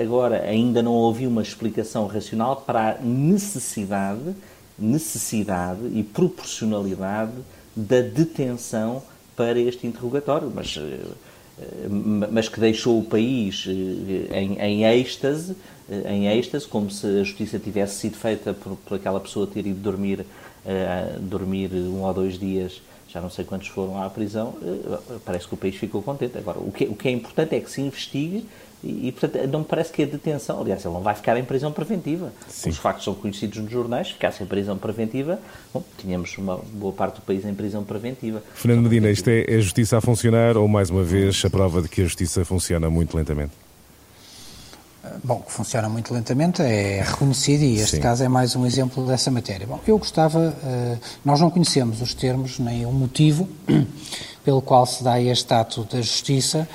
Agora, 0.00 0.42
ainda 0.44 0.82
não 0.82 0.92
houve 0.92 1.26
uma 1.26 1.42
explicação 1.42 2.06
racional 2.06 2.56
para 2.56 2.92
a 2.92 2.98
necessidade, 3.02 4.34
necessidade 4.78 5.80
e 5.92 6.02
proporcionalidade 6.02 7.32
da 7.76 8.00
detenção 8.00 9.02
para 9.36 9.58
este 9.58 9.86
interrogatório, 9.86 10.50
mas, 10.54 10.78
eh, 10.78 11.88
mas 12.30 12.48
que 12.48 12.60
deixou 12.60 12.98
o 12.98 13.04
país 13.04 13.66
eh, 13.68 14.40
em, 14.40 14.58
em 14.60 14.84
êxtase 14.84 15.52
eh, 15.52 15.56
em 15.88 16.28
êxtase, 16.28 16.66
como 16.66 16.90
se 16.90 17.06
a 17.06 17.22
justiça 17.22 17.58
tivesse 17.58 17.96
sido 17.96 18.16
feita 18.16 18.54
por, 18.54 18.76
por 18.76 18.94
aquela 18.96 19.20
pessoa 19.20 19.46
ter 19.46 19.66
ido 19.66 19.80
dormir, 19.80 20.20
uh, 20.20 21.20
dormir 21.20 21.70
um 21.72 22.02
ou 22.02 22.14
dois 22.14 22.38
dias, 22.38 22.80
já 23.08 23.20
não 23.20 23.30
sei 23.30 23.44
quantos 23.44 23.68
foram 23.68 24.02
à 24.02 24.08
prisão, 24.08 24.54
uh, 24.62 25.20
parece 25.24 25.46
que 25.46 25.54
o 25.54 25.56
país 25.56 25.76
ficou 25.76 26.02
contente. 26.02 26.38
Agora, 26.38 26.58
o 26.58 26.72
que, 26.72 26.84
o 26.84 26.94
que 26.94 27.08
é 27.08 27.10
importante 27.10 27.54
é 27.54 27.60
que 27.60 27.70
se 27.70 27.80
investigue 27.82 28.46
e, 28.82 29.08
e, 29.08 29.12
portanto, 29.12 29.46
não 29.46 29.60
me 29.60 29.64
parece 29.64 29.92
que 29.92 30.02
a 30.02 30.06
detenção, 30.06 30.60
aliás, 30.60 30.84
ele 30.84 30.92
não 30.92 31.02
vai 31.02 31.14
ficar 31.14 31.36
em 31.38 31.44
prisão 31.44 31.72
preventiva. 31.72 32.32
Sim. 32.48 32.70
Os 32.70 32.76
factos 32.76 33.04
são 33.04 33.14
conhecidos 33.14 33.58
nos 33.58 33.70
jornais, 33.70 34.08
se 34.08 34.12
ficasse 34.14 34.42
em 34.42 34.46
prisão 34.46 34.76
preventiva, 34.76 35.38
bom, 35.72 35.82
tínhamos 35.98 36.36
uma 36.38 36.58
boa 36.72 36.92
parte 36.92 37.16
do 37.16 37.22
país 37.22 37.44
em 37.44 37.54
prisão 37.54 37.84
preventiva. 37.84 38.42
Fernando 38.54 38.84
Medina, 38.84 39.10
isto 39.10 39.28
é, 39.28 39.44
é 39.48 39.56
a 39.56 39.60
justiça 39.60 39.98
a 39.98 40.00
funcionar 40.00 40.56
ou, 40.56 40.66
mais 40.66 40.90
uma 40.90 41.02
vez, 41.02 41.42
a 41.44 41.50
prova 41.50 41.80
de 41.82 41.88
que 41.88 42.02
a 42.02 42.04
justiça 42.04 42.44
funciona 42.44 42.90
muito 42.90 43.16
lentamente? 43.16 43.63
Bom, 45.22 45.40
que 45.40 45.52
funciona 45.52 45.88
muito 45.88 46.12
lentamente, 46.14 46.62
é 46.62 47.02
reconhecido 47.06 47.62
e 47.62 47.76
este 47.76 47.96
Sim. 47.96 48.02
caso 48.02 48.24
é 48.24 48.28
mais 48.28 48.56
um 48.56 48.64
exemplo 48.64 49.06
dessa 49.06 49.30
matéria. 49.30 49.66
Bom, 49.66 49.78
eu 49.86 49.98
gostava, 49.98 50.54
nós 51.24 51.40
não 51.40 51.50
conhecemos 51.50 52.00
os 52.00 52.14
termos 52.14 52.58
nem 52.58 52.86
o 52.86 52.92
motivo 52.92 53.48
pelo 54.44 54.62
qual 54.62 54.86
se 54.86 55.04
dá 55.04 55.20
este 55.20 55.52
ato 55.52 55.84
da 55.84 56.00
justiça, 56.00 56.66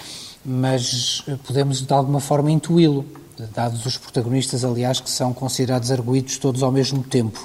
mas 0.46 1.24
podemos 1.46 1.82
de 1.82 1.94
alguma 1.94 2.20
forma 2.20 2.52
intuí-lo, 2.52 3.06
dados 3.54 3.86
os 3.86 3.98
protagonistas, 3.98 4.64
aliás, 4.64 5.00
que 5.00 5.10
são 5.10 5.34
considerados 5.34 5.92
arguídos 5.92 6.38
todos 6.38 6.62
ao 6.64 6.72
mesmo 6.72 7.04
tempo. 7.04 7.40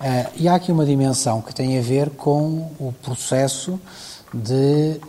Uh, 0.00 0.30
e 0.36 0.48
há 0.48 0.54
aqui 0.54 0.70
uma 0.70 0.84
dimensão 0.84 1.40
que 1.40 1.54
tem 1.54 1.78
a 1.78 1.82
ver 1.82 2.10
com 2.10 2.70
o 2.78 2.92
processo 3.02 3.80
de 4.32 5.00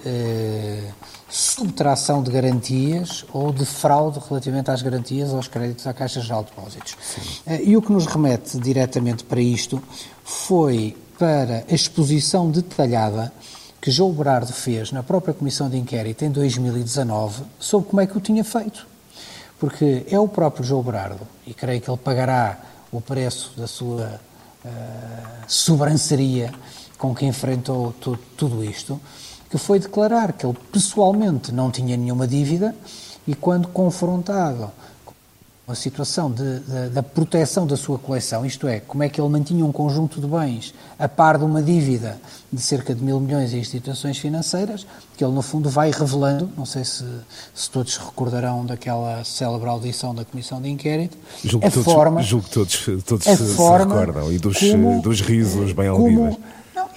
subtração 1.35 2.23
de 2.23 2.31
garantias 2.31 3.25
ou 3.33 3.51
de 3.51 3.65
fraude 3.65 4.21
relativamente 4.25 4.71
às 4.71 4.81
garantias 4.81 5.33
aos 5.33 5.49
créditos 5.49 5.85
à 5.85 5.93
Caixa 5.93 6.21
Geral 6.21 6.45
de 6.45 6.51
Depósitos. 6.51 6.93
Uh, 7.45 7.59
e 7.61 7.75
o 7.75 7.81
que 7.81 7.91
nos 7.91 8.05
remete 8.05 8.57
diretamente 8.57 9.25
para 9.25 9.41
isto 9.41 9.83
foi 10.23 10.95
para 11.19 11.65
a 11.69 11.73
exposição 11.73 12.49
detalhada 12.49 13.33
que 13.81 13.91
João 13.91 14.13
Berardo 14.13 14.53
fez 14.53 14.93
na 14.93 15.03
própria 15.03 15.33
Comissão 15.33 15.69
de 15.69 15.77
Inquérito 15.77 16.23
em 16.23 16.31
2019 16.31 17.43
sobre 17.59 17.89
como 17.89 17.99
é 17.99 18.07
que 18.07 18.17
o 18.17 18.21
tinha 18.21 18.43
feito. 18.43 18.87
Porque 19.59 20.05
é 20.09 20.17
o 20.17 20.29
próprio 20.29 20.63
João 20.63 20.83
Berardo, 20.83 21.27
e 21.45 21.53
creio 21.53 21.81
que 21.81 21.89
ele 21.89 21.97
pagará 21.97 22.59
o 22.93 23.01
preço 23.01 23.51
da 23.57 23.67
sua 23.67 24.21
uh, 24.63 24.69
sobranceria 25.49 26.53
com 26.97 27.13
que 27.13 27.25
enfrentou 27.25 27.93
tu, 27.99 28.17
tudo 28.37 28.63
isto, 28.63 29.01
que 29.49 29.57
foi 29.57 29.79
declarar 29.79 30.33
que 30.33 30.45
ele 30.45 30.57
pessoalmente 30.71 31.51
não 31.51 31.71
tinha 31.71 31.95
nenhuma 31.95 32.27
dívida 32.27 32.75
e 33.27 33.33
quando 33.33 33.67
confrontado 33.67 34.71
uma 35.67 35.73
situação 35.73 36.31
de, 36.31 36.59
de, 36.59 36.89
da 36.89 37.01
proteção 37.01 37.65
da 37.65 37.75
sua 37.75 37.97
coleção, 37.97 38.45
isto 38.45 38.67
é, 38.67 38.79
como 38.79 39.01
é 39.01 39.09
que 39.09 39.19
ele 39.19 39.29
mantinha 39.29 39.65
um 39.65 39.71
conjunto 39.71 40.21
de 40.21 40.27
bens 40.27 40.75
a 40.97 41.07
par 41.09 41.39
de 41.39 41.43
uma 41.43 41.61
dívida 41.61 42.19
de 42.53 42.61
cerca 42.61 42.93
de 42.93 43.03
mil 43.03 43.19
milhões 43.19 43.51
em 43.51 43.57
instituições 43.57 44.19
financeiras, 44.19 44.85
que 45.17 45.23
ele 45.23 45.33
no 45.33 45.41
fundo 45.41 45.67
vai 45.67 45.89
revelando, 45.89 46.49
não 46.55 46.65
sei 46.65 46.85
se, 46.85 47.03
se 47.53 47.69
todos 47.71 47.97
recordarão 47.97 48.63
daquela 48.63 49.23
célebre 49.23 49.67
audição 49.67 50.13
da 50.13 50.23
Comissão 50.23 50.61
de 50.61 50.69
Inquérito, 50.69 51.17
julgo 51.43 51.65
a 51.65 51.71
todos, 51.71 51.93
forma... 51.93 52.21
Julgo 52.21 52.45
que 52.45 52.53
todos, 52.53 52.85
todos 53.03 53.25
se, 53.25 53.35
se, 53.35 53.43
recordam, 53.43 54.31
e 54.31 54.37
dos, 54.37 54.59
como, 54.59 55.01
dos 55.01 55.19
risos 55.21 55.71
bem 55.71 55.87
aludidos. 55.87 56.37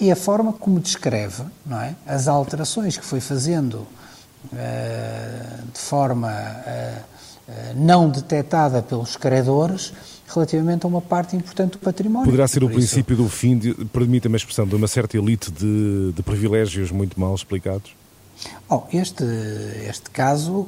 E 0.01 0.11
a 0.11 0.17
forma 0.17 0.53
como 0.53 0.79
descreve 0.81 1.43
não 1.67 1.81
é, 1.81 1.95
as 2.07 2.29
alterações 2.29 2.97
que 2.97 3.05
foi 3.05 3.21
fazendo 3.21 3.87
uh, 4.53 5.73
de 5.73 5.79
forma... 5.79 6.31
Uh, 6.31 7.19
não 7.75 8.11
detectada 8.11 8.83
pelos 8.83 9.17
credores 9.17 9.95
relativamente 10.29 10.85
a 10.85 10.89
uma 10.89 11.01
parte 11.01 11.35
importante 11.35 11.73
do 11.73 11.79
património. 11.79 12.27
Poderá 12.27 12.47
ser 12.47 12.63
o 12.63 12.69
princípio 12.69 13.17
do 13.17 13.27
fim, 13.27 13.59
permita-me 13.91 14.35
a 14.35 14.37
expressão, 14.37 14.67
de 14.67 14.75
uma 14.75 14.87
certa 14.87 15.17
elite 15.17 15.51
de, 15.51 16.13
de 16.13 16.23
privilégios 16.23 16.91
muito 16.91 17.19
mal 17.19 17.35
explicados? 17.35 17.95
Oh, 18.69 18.83
este, 18.93 19.25
este 19.89 20.11
caso, 20.11 20.67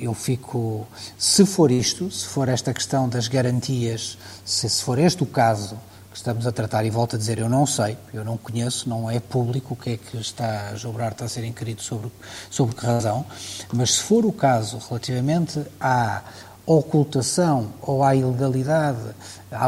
eu 0.00 0.12
fico. 0.12 0.86
Se 1.16 1.46
for 1.46 1.70
isto, 1.70 2.10
se 2.10 2.26
for 2.26 2.48
esta 2.48 2.74
questão 2.74 3.08
das 3.08 3.28
garantias, 3.28 4.18
se, 4.44 4.68
se 4.68 4.82
for 4.82 4.98
este 4.98 5.22
o 5.22 5.26
caso 5.26 5.78
estamos 6.16 6.46
a 6.46 6.52
tratar, 6.52 6.84
e 6.86 6.90
volto 6.90 7.14
a 7.14 7.18
dizer, 7.18 7.38
eu 7.38 7.48
não 7.48 7.66
sei, 7.66 7.96
eu 8.12 8.24
não 8.24 8.38
conheço, 8.38 8.88
não 8.88 9.10
é 9.10 9.20
público 9.20 9.74
o 9.74 9.76
que 9.76 9.90
é 9.90 9.96
que 9.98 10.16
está, 10.16 10.74
Jobrar 10.74 11.12
está 11.12 11.26
a 11.26 11.28
ser 11.28 11.44
inquirido 11.44 11.82
sobre, 11.82 12.10
sobre 12.50 12.74
que 12.74 12.86
razão, 12.86 13.24
mas 13.72 13.96
se 13.96 14.02
for 14.02 14.24
o 14.24 14.32
caso 14.32 14.78
relativamente 14.88 15.62
à 15.78 16.22
ocultação 16.66 17.68
ou 17.80 18.02
à 18.02 18.14
ilegalidade 18.16 18.98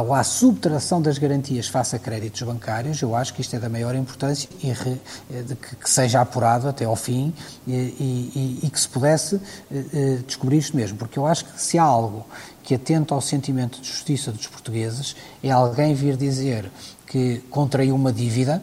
ou 0.05 0.13
à 0.13 0.25
subtração 0.25 1.01
das 1.01 1.17
garantias 1.17 1.69
face 1.69 1.95
a 1.95 1.99
créditos 1.99 2.43
bancários, 2.43 3.01
eu 3.01 3.15
acho 3.15 3.33
que 3.33 3.41
isto 3.41 3.55
é 3.55 3.59
da 3.61 3.69
maior 3.69 3.95
importância 3.95 4.51
e 4.61 4.73
re, 4.73 5.01
de 5.45 5.55
que, 5.55 5.89
seja 5.89 6.21
apurado 6.21 6.69
até 6.69 6.85
ao 6.85 6.97
fim 6.97 7.33
e, 7.67 7.73
e, 7.73 8.59
e 8.65 8.71
que 8.71 8.81
se 8.81 8.89
pudesse 8.89 9.41
eh, 9.71 9.85
eh, 9.95 10.19
descobrir 10.27 10.59
isto 10.59 10.77
mesmo, 10.77 10.99
porque 10.99 11.19
eu 11.19 11.27
acho 11.27 11.45
que 11.45 11.63
se 11.63 11.79
há 11.79 11.85
algo 11.85 12.27
que 12.65 12.75
atenta 12.75 13.15
ao 13.15 13.21
sentimento 13.21 13.81
de 13.81 13.89
justiça 13.89 14.33
dos 14.33 14.49
portugueses 14.49 15.15
é 15.43 15.51
alguém 15.53 15.95
vir 15.95 16.17
dizer 16.17 16.71
que 17.07 17.39
contraiu 17.49 17.95
uma 17.95 18.13
dívida, 18.13 18.61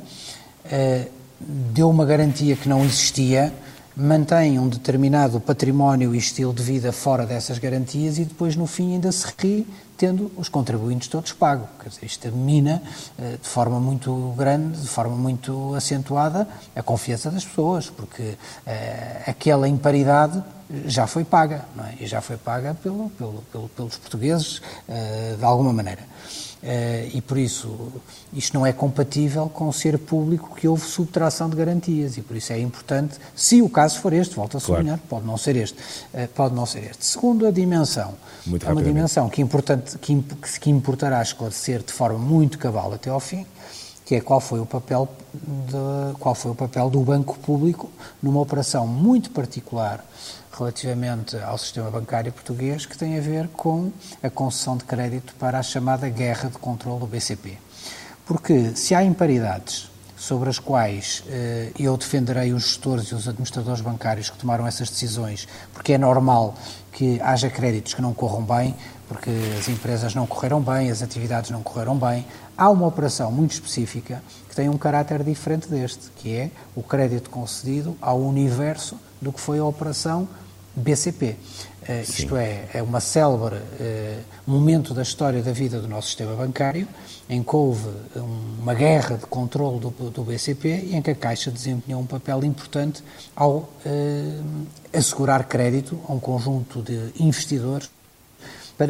eh, 0.65 1.07
deu 1.39 1.89
uma 1.89 2.05
garantia 2.05 2.55
que 2.55 2.67
não 2.67 2.83
existia, 2.83 3.53
mantém 3.95 4.59
um 4.59 4.67
determinado 4.67 5.39
património 5.39 6.13
e 6.13 6.17
estilo 6.17 6.53
de 6.53 6.61
vida 6.61 6.91
fora 6.91 7.25
dessas 7.25 7.57
garantias 7.57 8.17
e 8.17 8.25
depois 8.25 8.55
no 8.55 8.67
fim 8.67 8.93
ainda 8.93 9.11
se 9.11 9.25
ri 9.37 9.67
tendo 9.97 10.31
os 10.35 10.49
contribuintes 10.49 11.07
todos 11.07 11.31
pagos. 11.31 11.69
Quer 11.81 11.89
dizer, 11.89 12.05
isto 12.05 12.31
mina 12.31 12.83
eh, 13.17 13.37
de 13.41 13.47
forma 13.47 13.79
muito 13.79 14.33
grande, 14.37 14.81
de 14.81 14.87
forma 14.87 15.15
muito 15.15 15.73
acentuada, 15.73 16.47
a 16.75 16.83
confiança 16.83 17.31
das 17.31 17.45
pessoas, 17.45 17.89
porque 17.89 18.35
eh, 18.65 19.23
aquela 19.25 19.67
imparidade 19.69 20.43
já 20.85 21.07
foi 21.07 21.23
paga, 21.23 21.65
é? 21.79 22.03
E 22.03 22.07
já 22.07 22.21
foi 22.21 22.37
paga 22.37 22.73
pelo, 22.73 23.09
pelo, 23.11 23.43
pelo, 23.51 23.69
pelos 23.69 23.97
portugueses 23.97 24.57
uh, 24.89 25.37
de 25.37 25.45
alguma 25.45 25.71
maneira. 25.71 26.01
Uh, 26.63 27.11
e 27.13 27.21
por 27.21 27.37
isso, 27.37 27.91
isto 28.33 28.53
não 28.57 28.65
é 28.65 28.73
compatível 28.73 29.47
com 29.49 29.71
ser 29.71 29.99
público 29.99 30.55
que 30.55 30.67
houve 30.67 30.83
subtração 30.83 31.47
de 31.47 31.55
garantias 31.55 32.17
e 32.17 32.21
por 32.21 32.35
isso 32.35 32.51
é 32.53 32.59
importante, 32.59 33.17
se 33.35 33.61
o 33.61 33.69
caso 33.69 33.99
for 33.99 34.13
este, 34.13 34.35
volto 34.35 34.57
a 34.57 34.59
sublinhar, 34.59 34.97
claro. 34.97 35.07
pode 35.07 35.27
não 35.27 35.37
ser 35.37 35.55
este, 35.57 35.77
uh, 35.77 36.27
pode 36.33 36.55
não 36.55 36.65
ser 36.65 36.89
este. 36.89 37.05
Segundo 37.05 37.45
a 37.45 37.51
dimensão, 37.51 38.15
muito 38.47 38.67
é 38.67 38.71
uma 38.71 38.81
dimensão 38.81 39.29
que, 39.29 39.41
importante, 39.41 39.97
que, 39.99 40.23
que 40.59 40.69
importará 40.71 41.21
esclarecer 41.21 41.83
de 41.83 41.93
forma 41.93 42.17
muito 42.17 42.57
cabal 42.57 42.93
até 42.93 43.11
ao 43.11 43.19
fim, 43.19 43.45
que 44.03 44.15
é 44.15 44.21
qual 44.21 44.39
foi 44.39 44.59
o 44.59 44.65
papel 44.65 45.07
de, 45.33 46.17
qual 46.19 46.33
foi 46.33 46.51
o 46.51 46.55
papel 46.55 46.89
do 46.89 46.99
banco 47.01 47.37
público 47.39 47.91
numa 48.21 48.39
operação 48.39 48.87
muito 48.87 49.29
particular 49.31 50.03
relativamente 50.57 51.37
ao 51.37 51.57
sistema 51.57 51.91
bancário 51.91 52.31
português 52.31 52.85
que 52.85 52.97
tem 52.97 53.17
a 53.17 53.21
ver 53.21 53.47
com 53.49 53.91
a 54.23 54.29
concessão 54.29 54.77
de 54.77 54.83
crédito 54.83 55.35
para 55.35 55.59
a 55.59 55.63
chamada 55.63 56.07
guerra 56.09 56.49
de 56.49 56.57
controle 56.57 56.99
do 56.99 57.07
BCP. 57.07 57.57
Porque 58.25 58.75
se 58.75 58.95
há 58.95 59.03
imparidades 59.03 59.89
sobre 60.17 60.49
as 60.49 60.57
quais 60.57 61.23
eh, 61.27 61.71
eu 61.77 61.95
defenderei 61.97 62.53
os 62.53 62.63
gestores 62.63 63.05
e 63.09 63.15
os 63.15 63.27
administradores 63.27 63.81
bancários 63.81 64.29
que 64.29 64.37
tomaram 64.37 64.65
essas 64.65 64.89
decisões, 64.89 65.47
porque 65.73 65.93
é 65.93 65.97
normal 65.97 66.55
que 66.91 67.19
haja 67.21 67.49
créditos 67.49 67.93
que 67.93 68.01
não 68.01 68.13
corram 68.13 68.41
bem, 68.41 68.73
porque 69.07 69.29
as 69.59 69.67
empresas 69.67 70.15
não 70.15 70.25
correram 70.25 70.61
bem, 70.61 70.89
as 70.89 71.01
atividades 71.01 71.51
não 71.51 71.61
correram 71.61 71.95
bem. 71.97 72.25
Há 72.57 72.69
uma 72.69 72.87
operação 72.87 73.31
muito 73.31 73.51
específica 73.51 74.23
que 74.49 74.55
tem 74.55 74.69
um 74.69 74.77
caráter 74.77 75.21
diferente 75.23 75.67
deste, 75.67 76.09
que 76.15 76.33
é 76.33 76.49
o 76.75 76.81
crédito 76.81 77.29
concedido 77.29 77.95
ao 78.01 78.19
universo 78.19 78.97
do 79.21 79.31
que 79.31 79.39
foi 79.39 79.59
a 79.59 79.65
operação 79.65 80.27
BCP. 80.75 81.25
Uh, 81.25 81.35
eh, 81.87 82.01
isto 82.01 82.35
é, 82.35 82.67
é 82.73 82.81
uma 82.81 82.99
célebre 82.99 83.55
uh, 83.55 84.19
momento 84.45 84.93
da 84.93 85.03
história 85.03 85.41
da 85.41 85.51
vida 85.51 85.79
do 85.79 85.87
nosso 85.87 86.07
sistema 86.07 86.35
bancário, 86.35 86.87
em 87.29 87.43
que 87.43 87.55
houve 87.55 87.89
uma 88.59 88.73
guerra 88.73 89.17
de 89.17 89.25
controle 89.25 89.79
do, 89.79 89.89
do 89.89 90.23
BCP 90.23 90.87
e 90.87 90.95
em 90.95 91.01
que 91.01 91.11
a 91.11 91.15
Caixa 91.15 91.51
desempenhou 91.51 92.01
um 92.01 92.05
papel 92.05 92.43
importante 92.43 93.03
ao 93.35 93.57
uh, 93.57 93.67
assegurar 94.91 95.43
crédito 95.45 95.99
a 96.07 96.13
um 96.13 96.19
conjunto 96.19 96.81
de 96.81 97.11
investidores 97.19 97.89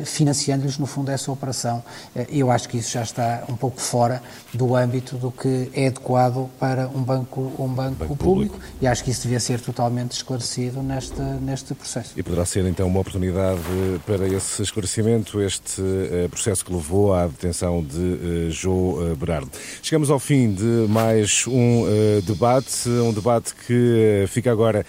financiando-lhes, 0.06 0.78
no 0.78 0.86
fundo, 0.86 1.12
essa 1.12 1.32
operação. 1.32 1.84
Eh, 2.16 2.28
eu 2.30 2.50
acho 2.50 2.68
que 2.68 2.78
isso 2.78 2.92
já 2.92 3.04
está 3.04 3.44
um 3.48 3.56
pouco 3.56 3.80
fora 3.80 4.22
do 4.54 4.76
âmbito 4.76 5.16
do 5.18 5.32
que 5.32 5.70
é 5.74 5.88
adequado 5.88 6.50
para 6.60 6.88
um 6.88 7.04
banco, 7.04 7.54
um 7.60 7.68
banco, 7.68 7.96
banco 7.96 8.16
público, 8.16 8.56
público, 8.56 8.60
e 8.82 8.88
acho 8.88 9.04
que 9.04 9.12
isso 9.12 9.24
devia 9.24 9.40
ser 9.40 9.60
totalmente 9.60 10.14
esclarecido 10.14 10.82
neste, 10.82 11.22
neste 11.22 11.74
processo. 11.76 12.14
E 12.18 12.24
poderá 12.24 12.46
ser, 12.46 12.66
então, 12.66 12.88
uma 12.88 13.00
oportunidade 13.00 13.62
para 14.06 14.28
esse 14.28 14.62
esclarecimento, 14.64 15.40
este 15.42 15.82
uh, 15.82 16.30
processo 16.30 16.66
que 16.66 16.74
levou 16.74 17.14
à 17.14 17.28
detenção 17.28 17.84
de 17.84 17.98
uh, 17.98 18.52
João 18.52 19.16
Berardo. 19.16 19.52
Chegamos 19.82 20.10
ao 20.10 20.20
fim 20.20 20.54
de 20.54 20.88
mais 20.90 21.46
um 21.48 21.86
debate, 22.26 22.90
um 22.90 23.14
debate 23.14 23.54
que 23.54 24.26
fica 24.28 24.52
agora 24.52 24.86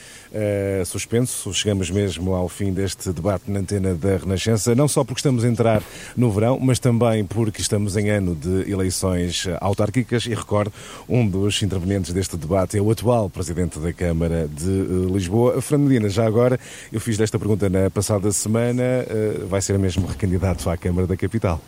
suspenso. 0.85 1.52
Chegamos 1.52 1.90
mesmo 1.90 2.35
ao 2.35 2.48
fim 2.48 2.72
deste 2.72 3.12
debate 3.12 3.50
na 3.50 3.61
antena 3.61 3.94
da 3.94 4.16
Renascença. 4.16 4.74
Não 4.74 4.86
não 4.87 4.88
só 4.88 5.03
porque 5.03 5.18
estamos 5.18 5.44
a 5.44 5.49
entrar 5.49 5.83
no 6.16 6.31
verão, 6.31 6.61
mas 6.61 6.79
também 6.79 7.25
porque 7.25 7.61
estamos 7.61 7.96
em 7.96 8.09
ano 8.09 8.37
de 8.37 8.70
eleições 8.70 9.49
autárquicas 9.61 10.27
e 10.27 10.35
recordo, 10.35 10.72
um 11.09 11.27
dos 11.27 11.61
intervenientes 11.61 12.12
deste 12.12 12.37
debate 12.37 12.79
é 12.79 12.81
o 12.81 12.88
atual 12.88 13.29
Presidente 13.29 13.81
da 13.81 13.92
Câmara 13.92 14.46
de 14.46 14.70
eh, 14.70 15.12
Lisboa, 15.12 15.61
Fernando 15.61 15.88
Medina. 15.88 16.09
Já 16.09 16.25
agora, 16.25 16.61
eu 16.92 17.01
fiz 17.01 17.18
desta 17.18 17.37
pergunta 17.37 17.68
na 17.68 17.90
passada 17.90 18.31
semana, 18.31 18.81
eh, 18.83 19.40
vai 19.49 19.61
ser 19.61 19.77
mesmo 19.77 20.07
recandidato 20.07 20.70
à 20.70 20.77
Câmara 20.77 21.09
da 21.09 21.16
Capital? 21.16 21.61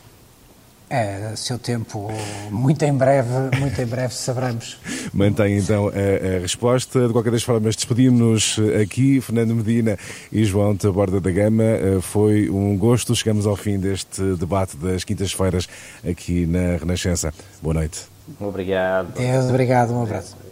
É, 0.90 1.32
seu 1.36 1.58
tempo, 1.58 2.10
muito 2.50 2.82
em 2.82 2.94
breve, 2.94 3.56
muito 3.58 3.80
em 3.80 3.84
breve 3.84 4.14
saberemos. 4.14 4.78
Mantém 5.12 5.58
então 5.58 5.88
a, 5.88 6.36
a 6.36 6.40
resposta. 6.40 7.06
De 7.06 7.12
qualquer 7.12 7.30
das 7.30 7.42
formas, 7.42 7.76
despedimos-nos 7.76 8.56
aqui, 8.80 9.20
Fernando 9.20 9.54
Medina 9.54 9.98
e 10.32 10.44
João 10.44 10.74
Taborda 10.74 11.20
da 11.20 11.30
Gama. 11.30 11.62
Eh, 11.62 11.98
foi 12.00 12.48
um 12.48 12.76
gosto. 12.76 13.14
Chegamos 13.14 13.46
ao 13.46 13.54
fim 13.54 13.78
deste 13.78 14.22
debate 14.36 14.76
das 14.78 15.04
quintas-feiras 15.04 15.68
aqui 16.08 16.46
na 16.46 16.78
Renascença. 16.78 17.34
Boa 17.60 17.74
noite. 17.74 18.06
Obrigado. 18.40 19.12
Deus, 19.14 19.44
obrigado. 19.46 19.92
Um 19.92 20.02
abraço. 20.02 20.47